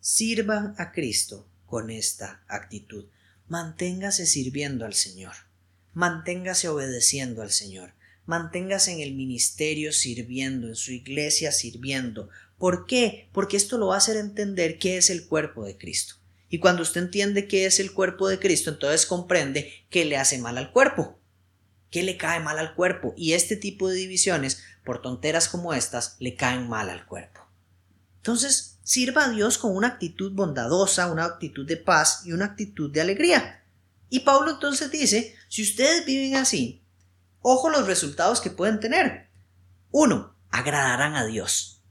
[0.00, 3.06] Sirvan a Cristo con esta actitud.
[3.48, 5.34] Manténgase sirviendo al Señor
[5.92, 7.94] manténgase obedeciendo al Señor,
[8.26, 12.28] manténgase en el ministerio sirviendo, en su iglesia sirviendo.
[12.58, 13.28] ¿Por qué?
[13.32, 16.14] Porque esto lo va a hacer entender qué es el cuerpo de Cristo.
[16.48, 20.38] Y cuando usted entiende qué es el cuerpo de Cristo, entonces comprende qué le hace
[20.38, 21.18] mal al cuerpo,
[21.90, 23.14] qué le cae mal al cuerpo.
[23.16, 27.40] Y este tipo de divisiones, por tonteras como estas, le caen mal al cuerpo.
[28.16, 32.90] Entonces, sirva a Dios con una actitud bondadosa, una actitud de paz y una actitud
[32.90, 33.62] de alegría.
[34.08, 36.82] Y Pablo entonces dice, si ustedes viven así,
[37.40, 39.28] ojo los resultados que pueden tener.
[39.90, 41.82] Uno, agradarán a Dios.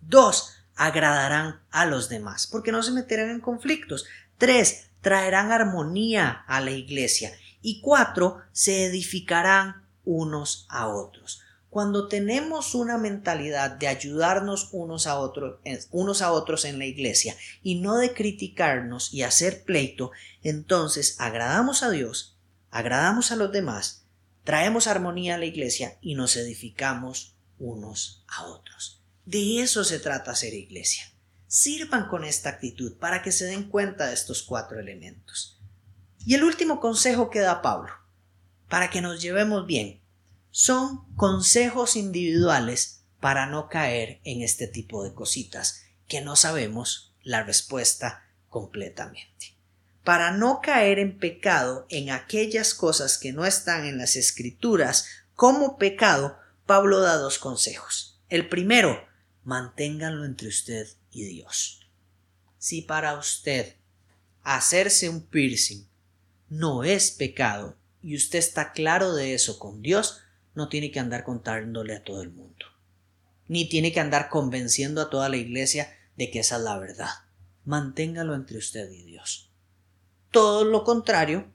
[0.00, 4.06] Dos, agradarán a los demás, porque no se meterán en conflictos.
[4.38, 7.32] Tres, traerán armonía a la iglesia.
[7.62, 11.42] Y cuatro, se edificarán unos a otros.
[11.76, 15.60] Cuando tenemos una mentalidad de ayudarnos unos a, otros,
[15.90, 20.10] unos a otros en la iglesia y no de criticarnos y hacer pleito,
[20.42, 22.38] entonces agradamos a Dios,
[22.70, 24.06] agradamos a los demás,
[24.42, 29.02] traemos armonía a la iglesia y nos edificamos unos a otros.
[29.26, 31.12] De eso se trata ser iglesia.
[31.46, 35.60] Sirvan con esta actitud para que se den cuenta de estos cuatro elementos.
[36.24, 37.92] Y el último consejo que da Pablo,
[38.66, 40.00] para que nos llevemos bien,
[40.58, 47.42] son consejos individuales para no caer en este tipo de cositas que no sabemos la
[47.42, 49.54] respuesta completamente.
[50.02, 55.76] Para no caer en pecado en aquellas cosas que no están en las escrituras como
[55.76, 58.18] pecado, Pablo da dos consejos.
[58.30, 59.06] El primero,
[59.44, 61.86] manténganlo entre usted y Dios.
[62.56, 63.74] Si para usted
[64.42, 65.86] hacerse un piercing
[66.48, 70.22] no es pecado y usted está claro de eso con Dios,
[70.56, 72.66] no tiene que andar contándole a todo el mundo,
[73.46, 77.10] ni tiene que andar convenciendo a toda la iglesia de que esa es la verdad.
[77.64, 79.52] Manténgalo entre usted y Dios.
[80.30, 81.52] Todo lo contrario,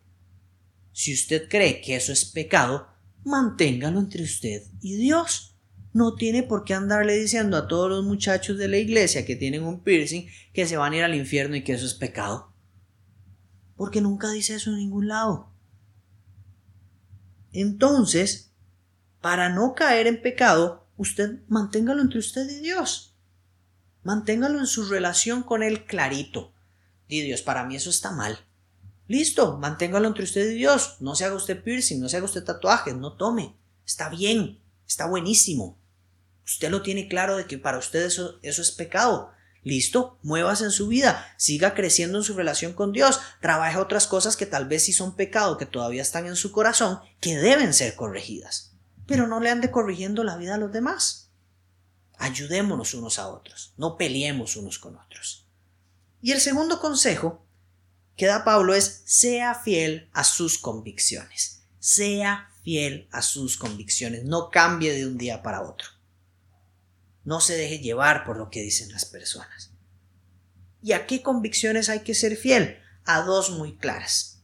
[0.93, 2.87] si usted cree que eso es pecado,
[3.23, 5.57] manténgalo entre usted y Dios.
[5.93, 9.63] No tiene por qué andarle diciendo a todos los muchachos de la iglesia que tienen
[9.63, 12.53] un piercing que se van a ir al infierno y que eso es pecado.
[13.75, 15.51] Porque nunca dice eso en ningún lado.
[17.51, 18.50] Entonces,
[19.21, 23.15] para no caer en pecado, usted manténgalo entre usted y Dios.
[24.03, 26.51] Manténgalo en su relación con Él clarito.
[27.07, 28.39] Di Dios, para mí eso está mal.
[29.07, 30.97] Listo, manténgalo entre usted y Dios.
[30.99, 33.55] No se haga usted piercing, no se haga usted tatuajes, no tome.
[33.85, 34.59] Está bien.
[34.87, 35.77] Está buenísimo.
[36.45, 39.31] Usted lo tiene claro de que para usted eso, eso es pecado.
[39.63, 44.35] Listo, muevas en su vida, siga creciendo en su relación con Dios, trabaje otras cosas
[44.35, 47.95] que tal vez sí son pecado, que todavía están en su corazón, que deben ser
[47.95, 48.70] corregidas.
[49.11, 51.31] Pero no le ande corrigiendo la vida a los demás.
[52.17, 55.45] Ayudémonos unos a otros, no peleemos unos con otros.
[56.21, 57.45] Y el segundo consejo
[58.15, 61.63] que da Pablo es sea fiel a sus convicciones.
[61.79, 65.89] Sea fiel a sus convicciones, no cambie de un día para otro.
[67.25, 69.71] No se deje llevar por lo que dicen las personas.
[70.81, 72.79] ¿Y a qué convicciones hay que ser fiel?
[73.03, 74.39] A dos muy claras.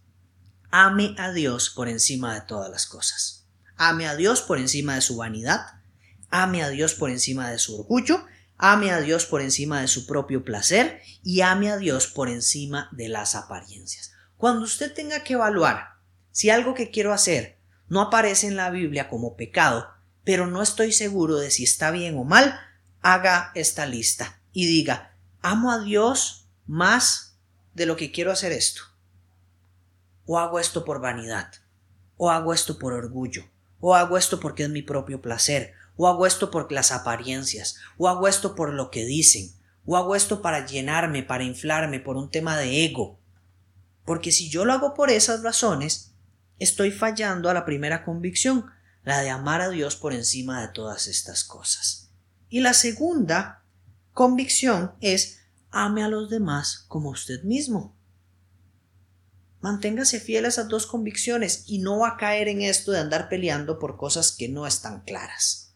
[0.71, 3.37] Ame a Dios por encima de todas las cosas.
[3.78, 5.82] Ame a Dios por encima de su vanidad.
[6.30, 8.26] Ame a Dios por encima de su orgullo.
[8.58, 11.02] Ame a Dios por encima de su propio placer.
[11.24, 14.12] Y ame a Dios por encima de las apariencias.
[14.36, 15.98] Cuando usted tenga que evaluar
[16.32, 19.88] si algo que quiero hacer no aparece en la Biblia como pecado,
[20.24, 22.60] pero no estoy seguro de si está bien o mal,
[23.02, 27.38] haga esta lista y diga, amo a Dios más
[27.74, 28.82] de lo que quiero hacer esto.
[30.26, 31.54] O hago esto por vanidad.
[32.18, 33.46] O hago esto por orgullo.
[33.80, 35.74] O hago esto porque es mi propio placer.
[35.96, 37.78] O hago esto por las apariencias.
[37.98, 39.52] O hago esto por lo que dicen.
[39.86, 43.20] O hago esto para llenarme, para inflarme, por un tema de ego.
[44.06, 46.13] Porque si yo lo hago por esas razones,
[46.60, 48.66] estoy fallando a la primera convicción,
[49.04, 52.10] la de amar a Dios por encima de todas estas cosas.
[52.50, 53.63] Y la segunda
[54.13, 55.40] convicción es
[55.72, 57.97] ame a los demás como usted mismo.
[59.60, 63.28] Manténgase fiel a esas dos convicciones y no va a caer en esto de andar
[63.28, 65.76] peleando por cosas que no están claras.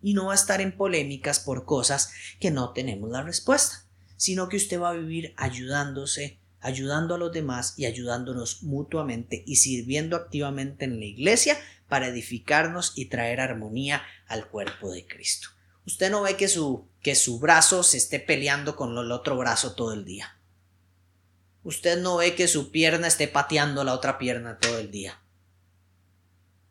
[0.00, 3.84] Y no va a estar en polémicas por cosas que no tenemos la respuesta,
[4.16, 9.56] sino que usted va a vivir ayudándose, ayudando a los demás y ayudándonos mutuamente y
[9.56, 11.58] sirviendo activamente en la iglesia
[11.88, 15.48] para edificarnos y traer armonía al cuerpo de Cristo.
[15.86, 19.74] Usted no ve que su, que su brazo se esté peleando con el otro brazo
[19.74, 20.35] todo el día.
[21.66, 25.20] Usted no ve que su pierna esté pateando la otra pierna todo el día.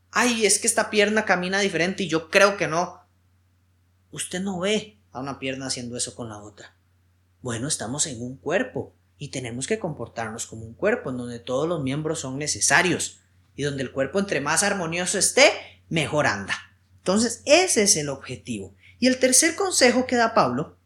[0.10, 3.06] Ay, es que esta pierna camina diferente y yo creo que no.
[4.12, 6.78] Usted no ve a una pierna haciendo eso con la otra.
[7.42, 11.68] Bueno, estamos en un cuerpo y tenemos que comportarnos como un cuerpo en donde todos
[11.68, 13.20] los miembros son necesarios
[13.54, 15.52] y donde el cuerpo entre más armonioso esté,
[15.90, 16.56] mejor anda.
[17.00, 18.74] Entonces, ese es el objetivo.
[19.00, 20.78] Y el tercer consejo que da Pablo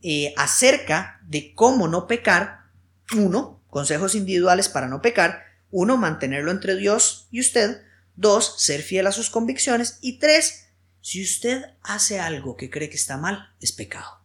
[0.00, 2.63] eh, acerca de cómo no pecar,
[3.12, 7.82] uno, consejos individuales para no pecar, uno, mantenerlo entre Dios y usted,
[8.16, 10.68] dos, ser fiel a sus convicciones y tres,
[11.00, 14.22] si usted hace algo que cree que está mal, es pecado.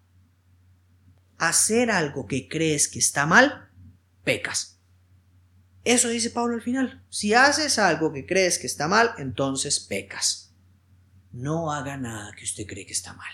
[1.38, 3.70] Hacer algo que crees que está mal,
[4.24, 4.80] pecas.
[5.84, 7.04] Eso dice Pablo al final.
[7.10, 10.50] Si haces algo que crees que está mal, entonces pecas
[11.32, 13.34] no haga nada que usted cree que está mal.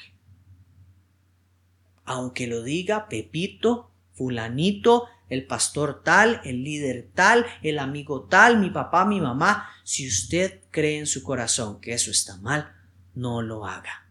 [2.03, 8.69] Aunque lo diga Pepito, fulanito, el pastor tal, el líder tal, el amigo tal, mi
[8.69, 12.73] papá, mi mamá, si usted cree en su corazón que eso está mal,
[13.13, 14.10] no lo haga.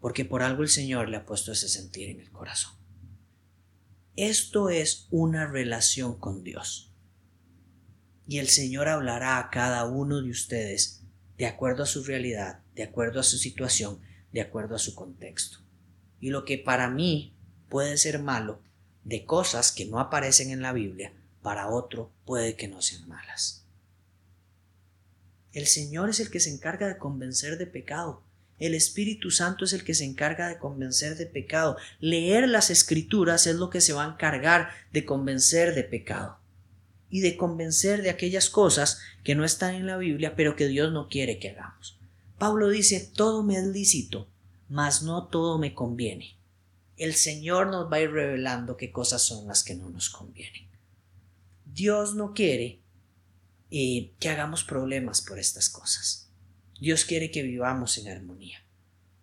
[0.00, 2.72] Porque por algo el Señor le ha puesto ese sentir en el corazón.
[4.16, 6.92] Esto es una relación con Dios.
[8.26, 11.02] Y el Señor hablará a cada uno de ustedes
[11.36, 14.00] de acuerdo a su realidad de acuerdo a su situación,
[14.32, 15.58] de acuerdo a su contexto.
[16.20, 17.36] Y lo que para mí
[17.68, 18.62] puede ser malo
[19.04, 21.12] de cosas que no aparecen en la Biblia,
[21.42, 23.64] para otro puede que no sean malas.
[25.52, 28.22] El Señor es el que se encarga de convencer de pecado.
[28.58, 31.76] El Espíritu Santo es el que se encarga de convencer de pecado.
[32.00, 36.38] Leer las escrituras es lo que se va a encargar de convencer de pecado
[37.10, 40.92] y de convencer de aquellas cosas que no están en la Biblia, pero que Dios
[40.92, 41.98] no quiere que hagamos.
[42.38, 44.26] Pablo dice, todo me es lícito,
[44.68, 46.36] mas no todo me conviene.
[47.02, 50.68] El Señor nos va a ir revelando qué cosas son las que no nos convienen.
[51.64, 52.80] Dios no quiere
[53.72, 56.30] eh, que hagamos problemas por estas cosas.
[56.78, 58.64] Dios quiere que vivamos en armonía.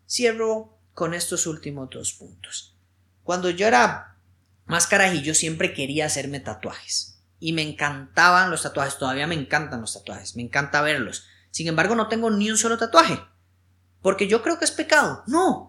[0.10, 2.76] Cierro con estos últimos dos puntos.
[3.24, 4.18] Cuando yo era
[4.66, 7.22] más carajillo siempre quería hacerme tatuajes.
[7.40, 11.28] Y me encantaban los tatuajes, todavía me encantan los tatuajes, me encanta verlos.
[11.50, 13.22] Sin embargo, no tengo ni un solo tatuaje.
[14.02, 15.24] Porque yo creo que es pecado.
[15.28, 15.69] No,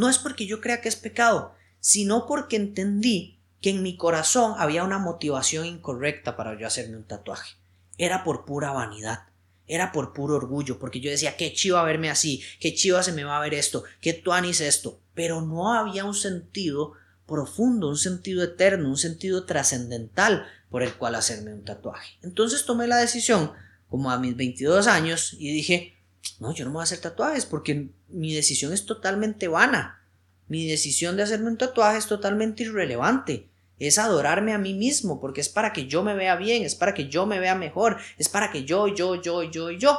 [0.00, 4.54] no es porque yo crea que es pecado, sino porque entendí que en mi corazón
[4.56, 7.56] había una motivación incorrecta para yo hacerme un tatuaje.
[7.98, 9.24] Era por pura vanidad.
[9.66, 13.24] Era por puro orgullo, porque yo decía, qué chiva verme así, qué chiva se me
[13.24, 15.02] va a ver esto, qué tuanis esto.
[15.12, 16.94] Pero no había un sentido
[17.26, 22.16] profundo, un sentido eterno, un sentido trascendental por el cual hacerme un tatuaje.
[22.22, 23.52] Entonces tomé la decisión
[23.90, 25.99] como a mis 22 años y dije,
[26.38, 30.02] no, yo no me voy a hacer tatuajes porque mi decisión es totalmente vana.
[30.48, 33.48] Mi decisión de hacerme un tatuaje es totalmente irrelevante.
[33.78, 36.92] Es adorarme a mí mismo porque es para que yo me vea bien, es para
[36.92, 39.98] que yo me vea mejor, es para que yo, yo, yo, yo, yo.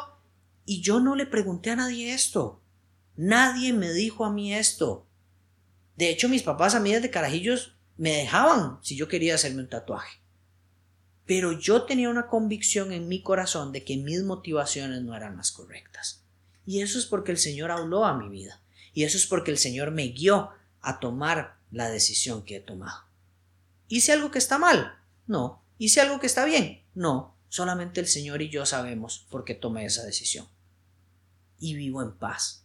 [0.66, 2.62] Y yo no le pregunté a nadie esto.
[3.16, 5.08] Nadie me dijo a mí esto.
[5.96, 9.70] De hecho, mis papás a mí desde carajillos me dejaban si yo quería hacerme un
[9.70, 10.20] tatuaje.
[11.26, 15.52] Pero yo tenía una convicción en mi corazón de que mis motivaciones no eran las
[15.52, 16.21] correctas.
[16.72, 18.62] Y eso es porque el Señor habló a mi vida.
[18.94, 23.04] Y eso es porque el Señor me guió a tomar la decisión que he tomado.
[23.90, 24.98] ¿Hice algo que está mal?
[25.28, 25.62] No.
[25.80, 26.82] ¿Hice algo que está bien?
[26.96, 27.36] No.
[27.50, 30.48] Solamente el Señor y yo sabemos por qué tomé esa decisión.
[31.60, 32.64] Y vivo en paz.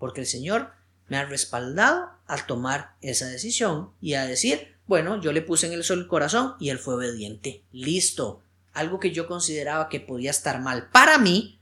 [0.00, 0.72] Porque el Señor
[1.06, 5.74] me ha respaldado al tomar esa decisión y a decir, bueno, yo le puse en
[5.74, 7.62] el sol el corazón y él fue obediente.
[7.70, 8.42] Listo.
[8.72, 11.60] Algo que yo consideraba que podía estar mal para mí,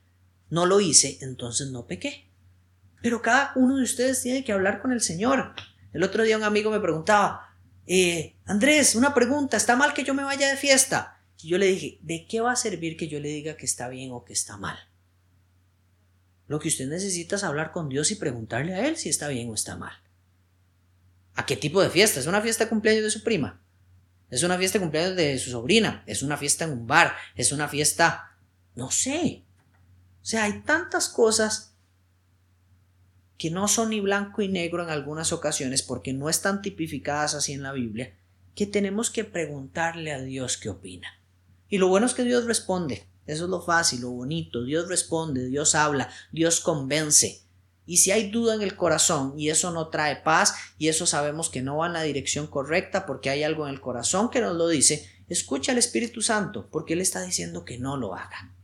[0.50, 2.28] no lo hice, entonces no pequé.
[3.02, 5.54] Pero cada uno de ustedes tiene que hablar con el Señor.
[5.92, 7.54] El otro día un amigo me preguntaba,
[7.86, 11.20] eh, Andrés, una pregunta, ¿está mal que yo me vaya de fiesta?
[11.42, 13.88] Y yo le dije, ¿de qué va a servir que yo le diga que está
[13.88, 14.78] bien o que está mal?
[16.46, 19.50] Lo que usted necesita es hablar con Dios y preguntarle a Él si está bien
[19.50, 19.92] o está mal.
[21.34, 22.20] ¿A qué tipo de fiesta?
[22.20, 23.60] ¿Es una fiesta de cumpleaños de su prima?
[24.30, 26.02] ¿Es una fiesta de cumpleaños de su sobrina?
[26.06, 27.14] ¿Es una fiesta en un bar?
[27.34, 28.36] ¿Es una fiesta...
[28.74, 29.44] no sé?
[30.24, 31.74] O sea, hay tantas cosas
[33.36, 37.52] que no son ni blanco y negro en algunas ocasiones porque no están tipificadas así
[37.52, 38.16] en la Biblia,
[38.54, 41.08] que tenemos que preguntarle a Dios qué opina.
[41.68, 43.06] Y lo bueno es que Dios responde.
[43.26, 44.64] Eso es lo fácil, lo bonito.
[44.64, 47.42] Dios responde, Dios habla, Dios convence.
[47.84, 51.50] Y si hay duda en el corazón y eso no trae paz y eso sabemos
[51.50, 54.56] que no va en la dirección correcta porque hay algo en el corazón que nos
[54.56, 58.54] lo dice, escucha al Espíritu Santo porque Él está diciendo que no lo haga.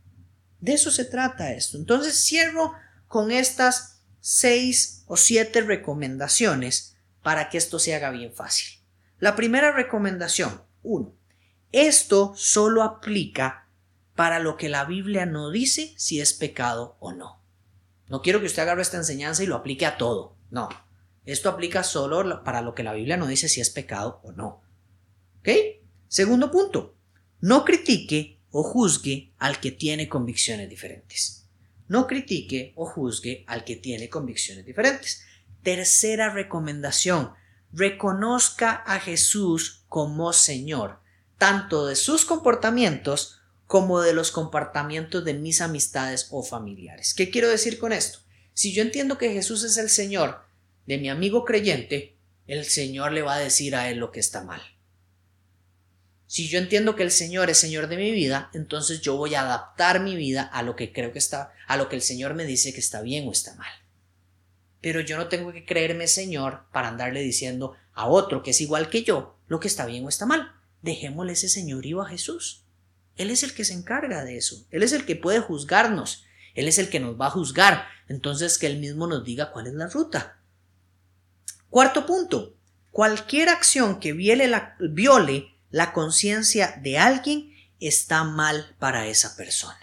[0.61, 1.77] De eso se trata esto.
[1.77, 2.73] Entonces cierro
[3.07, 8.79] con estas seis o siete recomendaciones para que esto se haga bien fácil.
[9.19, 11.13] La primera recomendación, uno,
[11.71, 13.67] esto solo aplica
[14.15, 17.41] para lo que la Biblia no dice si es pecado o no.
[18.07, 20.35] No quiero que usted agarre esta enseñanza y lo aplique a todo.
[20.49, 20.69] No.
[21.25, 24.61] Esto aplica solo para lo que la Biblia no dice si es pecado o no.
[25.39, 25.49] ¿Ok?
[26.07, 26.97] Segundo punto.
[27.39, 31.45] No critique o juzgue al que tiene convicciones diferentes.
[31.87, 35.23] No critique o juzgue al que tiene convicciones diferentes.
[35.63, 37.31] Tercera recomendación.
[37.73, 40.99] Reconozca a Jesús como Señor,
[41.37, 47.13] tanto de sus comportamientos como de los comportamientos de mis amistades o familiares.
[47.13, 48.19] ¿Qué quiero decir con esto?
[48.53, 50.41] Si yo entiendo que Jesús es el Señor
[50.85, 54.43] de mi amigo creyente, el Señor le va a decir a él lo que está
[54.43, 54.61] mal.
[56.31, 59.41] Si yo entiendo que el Señor es Señor de mi vida, entonces yo voy a
[59.41, 62.45] adaptar mi vida a lo que creo que está, a lo que el Señor me
[62.45, 63.73] dice que está bien o está mal.
[64.79, 68.89] Pero yo no tengo que creerme Señor para andarle diciendo a otro que es igual
[68.89, 70.53] que yo lo que está bien o está mal.
[70.81, 72.63] Dejémosle ese señorío a Jesús.
[73.17, 74.65] Él es el que se encarga de eso.
[74.71, 76.23] Él es el que puede juzgarnos.
[76.55, 77.87] Él es el que nos va a juzgar.
[78.07, 80.39] Entonces que Él mismo nos diga cuál es la ruta.
[81.69, 82.55] Cuarto punto.
[82.89, 89.79] Cualquier acción que viole la, viole la conciencia de alguien está mal para esa persona.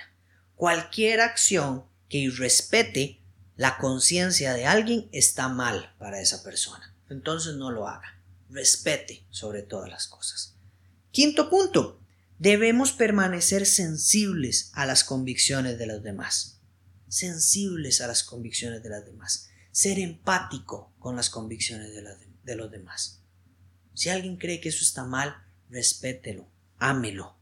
[0.54, 3.20] Cualquier acción que irrespete
[3.56, 6.94] la conciencia de alguien está mal para esa persona.
[7.10, 8.22] Entonces no lo haga.
[8.50, 10.54] Respete sobre todas las cosas.
[11.10, 12.00] Quinto punto.
[12.38, 16.60] Debemos permanecer sensibles a las convicciones de los demás.
[17.08, 19.48] Sensibles a las convicciones de los demás.
[19.72, 21.90] Ser empático con las convicciones
[22.44, 23.22] de, los demás.
[23.94, 26.48] Si alguien cree que eso está mal, respételo,
[26.78, 27.36] ámelo.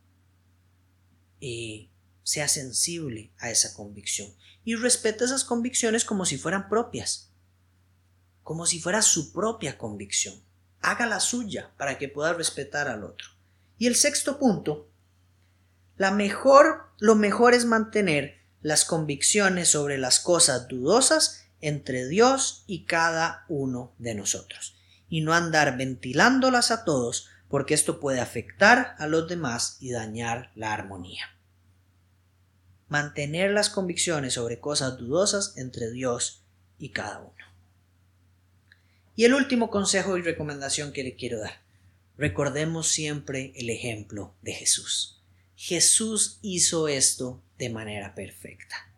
[1.40, 1.90] Y
[2.22, 4.32] sea sensible a esa convicción.
[4.64, 7.30] Y respete esas convicciones como si fueran propias.
[8.42, 10.42] Como si fuera su propia convicción.
[10.80, 13.28] Haga la suya para que pueda respetar al otro.
[13.78, 14.88] Y el sexto punto,
[15.96, 22.84] la mejor, lo mejor es mantener las convicciones sobre las cosas dudosas entre Dios y
[22.84, 24.76] cada uno de nosotros,
[25.08, 30.52] y no andar ventilándolas a todos, porque esto puede afectar a los demás y dañar
[30.56, 31.38] la armonía.
[32.86, 36.42] Mantener las convicciones sobre cosas dudosas entre Dios
[36.78, 37.32] y cada uno.
[39.14, 41.62] Y el último consejo y recomendación que le quiero dar
[42.18, 45.22] recordemos siempre el ejemplo de Jesús.
[45.54, 48.92] Jesús hizo esto de manera perfecta.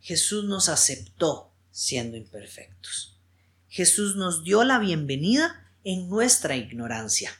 [0.00, 3.20] Jesús nos aceptó siendo imperfectos.
[3.68, 7.38] Jesús nos dio la bienvenida en nuestra ignorancia.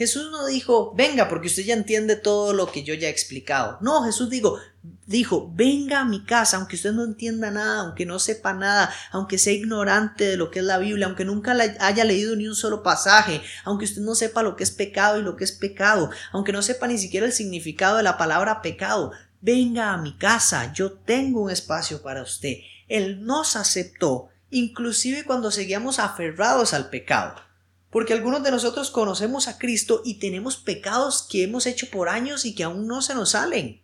[0.00, 3.76] Jesús no dijo, venga, porque usted ya entiende todo lo que yo ya he explicado.
[3.82, 4.58] No, Jesús dijo,
[5.04, 9.36] dijo, venga a mi casa, aunque usted no entienda nada, aunque no sepa nada, aunque
[9.36, 12.82] sea ignorante de lo que es la Biblia, aunque nunca haya leído ni un solo
[12.82, 16.52] pasaje, aunque usted no sepa lo que es pecado y lo que es pecado, aunque
[16.52, 20.92] no sepa ni siquiera el significado de la palabra pecado, venga a mi casa, yo
[20.92, 22.54] tengo un espacio para usted.
[22.88, 27.49] Él nos aceptó, inclusive cuando seguíamos aferrados al pecado.
[27.90, 32.44] Porque algunos de nosotros conocemos a Cristo y tenemos pecados que hemos hecho por años
[32.44, 33.82] y que aún no se nos salen.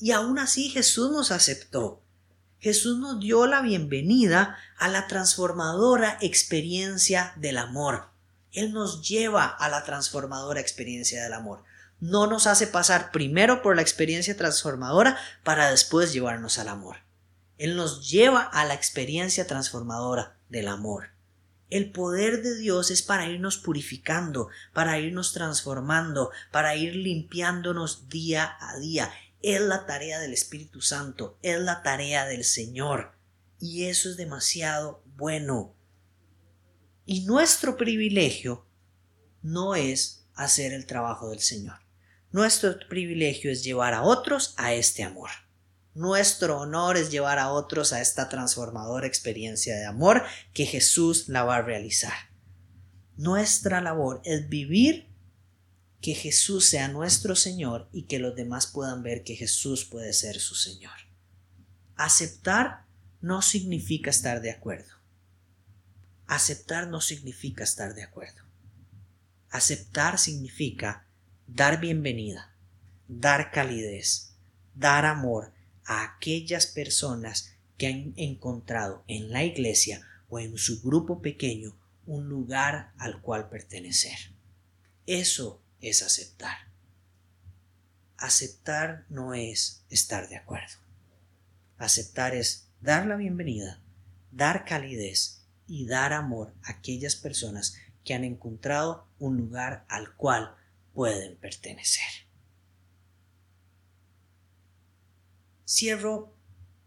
[0.00, 2.02] Y aún así Jesús nos aceptó.
[2.58, 8.08] Jesús nos dio la bienvenida a la transformadora experiencia del amor.
[8.52, 11.64] Él nos lleva a la transformadora experiencia del amor.
[12.00, 16.96] No nos hace pasar primero por la experiencia transformadora para después llevarnos al amor.
[17.58, 21.11] Él nos lleva a la experiencia transformadora del amor.
[21.72, 28.58] El poder de Dios es para irnos purificando, para irnos transformando, para ir limpiándonos día
[28.60, 29.10] a día.
[29.40, 33.16] Es la tarea del Espíritu Santo, es la tarea del Señor.
[33.58, 35.74] Y eso es demasiado bueno.
[37.06, 38.66] Y nuestro privilegio
[39.40, 41.78] no es hacer el trabajo del Señor.
[42.32, 45.30] Nuestro privilegio es llevar a otros a este amor.
[45.94, 50.22] Nuestro honor es llevar a otros a esta transformadora experiencia de amor
[50.54, 52.14] que Jesús la va a realizar.
[53.16, 55.06] Nuestra labor es vivir
[56.00, 60.40] que Jesús sea nuestro Señor y que los demás puedan ver que Jesús puede ser
[60.40, 60.92] su Señor.
[61.94, 62.86] Aceptar
[63.20, 64.90] no significa estar de acuerdo.
[66.26, 68.42] Aceptar no significa estar de acuerdo.
[69.50, 71.06] Aceptar significa
[71.46, 72.56] dar bienvenida,
[73.06, 74.34] dar calidez,
[74.74, 75.52] dar amor,
[75.84, 81.76] a aquellas personas que han encontrado en la iglesia o en su grupo pequeño
[82.06, 84.32] un lugar al cual pertenecer.
[85.06, 86.56] Eso es aceptar.
[88.16, 90.76] Aceptar no es estar de acuerdo.
[91.78, 93.80] Aceptar es dar la bienvenida,
[94.30, 100.54] dar calidez y dar amor a aquellas personas que han encontrado un lugar al cual
[100.94, 102.26] pueden pertenecer.
[105.74, 106.30] Cierro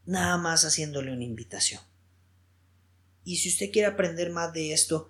[0.06, 1.82] nada más haciéndole una invitación.
[3.24, 5.10] Y si usted quiere aprender más de esto,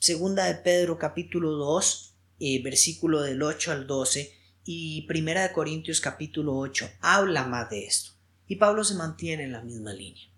[0.00, 6.00] segunda de Pedro capítulo 2, eh, versículo del 8 al 12 y primera de Corintios
[6.00, 8.10] capítulo 8 habla más de esto.
[8.48, 10.28] Y Pablo se mantiene en la misma línea.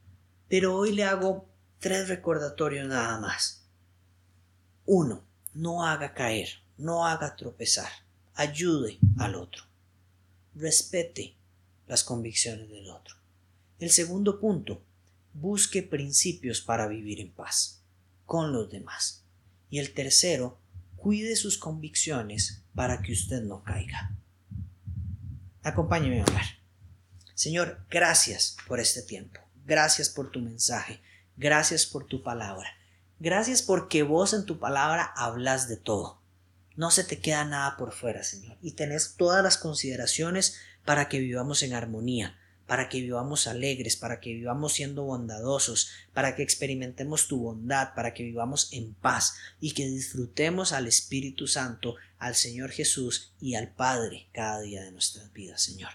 [0.47, 1.49] Pero hoy le hago
[1.79, 3.70] tres recordatorios nada más.
[4.85, 5.24] Uno,
[5.55, 7.91] no haga caer, no haga tropezar,
[8.35, 9.64] ayude al otro,
[10.55, 11.37] respete
[11.87, 13.16] las convicciones del otro.
[13.78, 14.82] El segundo punto,
[15.34, 17.82] busque principios para vivir en paz
[18.24, 19.22] con los demás.
[19.70, 20.59] Y el tercero,
[20.97, 24.16] cuide sus convicciones para que usted no caiga.
[25.62, 26.45] Acompáñeme a orar.
[27.34, 29.41] Señor, gracias por este tiempo.
[29.64, 31.01] Gracias por tu mensaje.
[31.37, 32.68] Gracias por tu palabra.
[33.18, 36.20] Gracias porque vos en tu palabra hablas de todo.
[36.77, 38.57] No se te queda nada por fuera, Señor.
[38.62, 44.20] Y tenés todas las consideraciones para que vivamos en armonía, para que vivamos alegres, para
[44.20, 49.72] que vivamos siendo bondadosos, para que experimentemos tu bondad, para que vivamos en paz y
[49.72, 55.33] que disfrutemos al Espíritu Santo, al Señor Jesús y al Padre cada día de nuestras
[55.33, 55.91] vidas, Señor.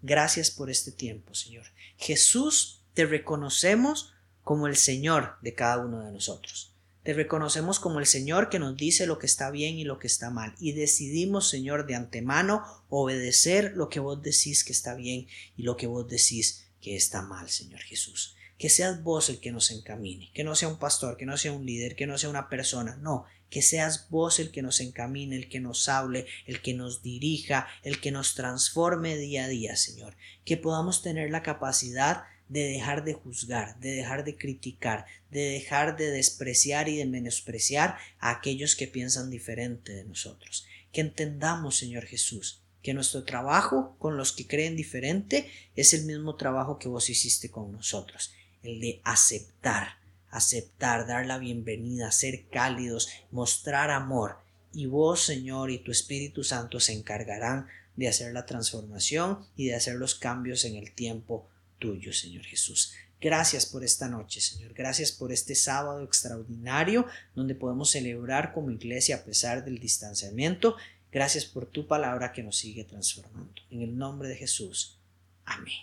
[0.00, 1.66] Gracias por este tiempo, Señor.
[1.96, 4.12] Jesús, te reconocemos
[4.42, 6.71] como el Señor de cada uno de nosotros.
[7.02, 10.06] Te reconocemos como el Señor que nos dice lo que está bien y lo que
[10.06, 10.54] está mal.
[10.60, 15.26] Y decidimos, Señor, de antemano obedecer lo que vos decís que está bien
[15.56, 18.36] y lo que vos decís que está mal, Señor Jesús.
[18.56, 21.52] Que seas vos el que nos encamine, que no sea un pastor, que no sea
[21.52, 25.34] un líder, que no sea una persona, no, que seas vos el que nos encamine,
[25.34, 29.74] el que nos hable, el que nos dirija, el que nos transforme día a día,
[29.74, 30.16] Señor.
[30.44, 35.96] Que podamos tener la capacidad de dejar de juzgar, de dejar de criticar, de dejar
[35.96, 40.66] de despreciar y de menospreciar a aquellos que piensan diferente de nosotros.
[40.92, 46.36] Que entendamos, Señor Jesús, que nuestro trabajo con los que creen diferente es el mismo
[46.36, 49.96] trabajo que vos hiciste con nosotros, el de aceptar,
[50.28, 54.36] aceptar, dar la bienvenida, ser cálidos, mostrar amor.
[54.74, 59.74] Y vos, Señor, y tu Espíritu Santo se encargarán de hacer la transformación y de
[59.74, 61.48] hacer los cambios en el tiempo
[61.82, 62.92] tuyo, Señor Jesús.
[63.20, 64.72] Gracias por esta noche, Señor.
[64.72, 70.76] Gracias por este sábado extraordinario donde podemos celebrar como iglesia a pesar del distanciamiento.
[71.10, 73.52] Gracias por tu palabra que nos sigue transformando.
[73.70, 74.98] En el nombre de Jesús.
[75.44, 75.74] Amén.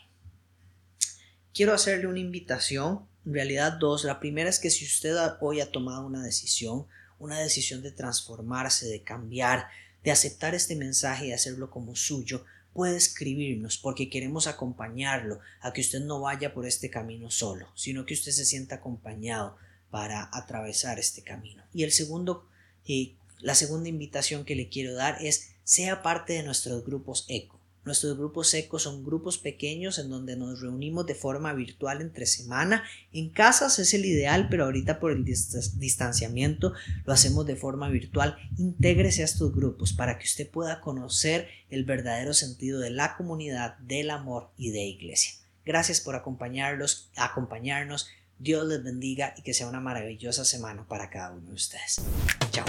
[1.54, 4.06] Quiero hacerle una invitación, en realidad dos.
[4.06, 6.88] La primera es que si usted hoy ha tomado una decisión,
[7.20, 9.68] una decisión de transformarse, de cambiar,
[10.04, 12.46] de aceptar este mensaje y hacerlo como suyo,
[12.80, 18.06] puede escribirnos porque queremos acompañarlo a que usted no vaya por este camino solo, sino
[18.06, 19.58] que usted se sienta acompañado
[19.92, 21.62] para atravesar este camino.
[21.74, 22.48] Y el segundo,
[22.88, 27.59] eh, la segunda invitación que le quiero dar es sea parte de nuestros grupos ECO.
[27.90, 32.84] Nuestros grupos secos son grupos pequeños en donde nos reunimos de forma virtual entre semana.
[33.12, 36.74] En casas es el ideal, pero ahorita por el distanciamiento
[37.04, 38.38] lo hacemos de forma virtual.
[38.60, 43.80] Intégrese a estos grupos para que usted pueda conocer el verdadero sentido de la comunidad,
[43.80, 45.32] del amor y de iglesia.
[45.66, 48.08] Gracias por acompañarlos, acompañarnos.
[48.38, 52.04] Dios les bendiga y que sea una maravillosa semana para cada uno de ustedes.
[52.52, 52.66] Chao.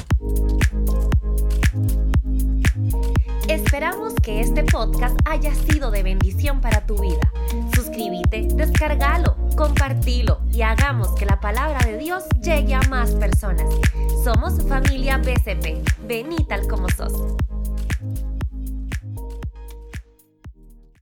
[3.80, 7.32] Esperamos que este podcast haya sido de bendición para tu vida.
[7.74, 13.64] Suscríbete, descárgalo, compartilo y hagamos que la palabra de Dios llegue a más personas.
[14.22, 15.82] Somos familia BCP.
[16.06, 17.14] Vení tal como sos.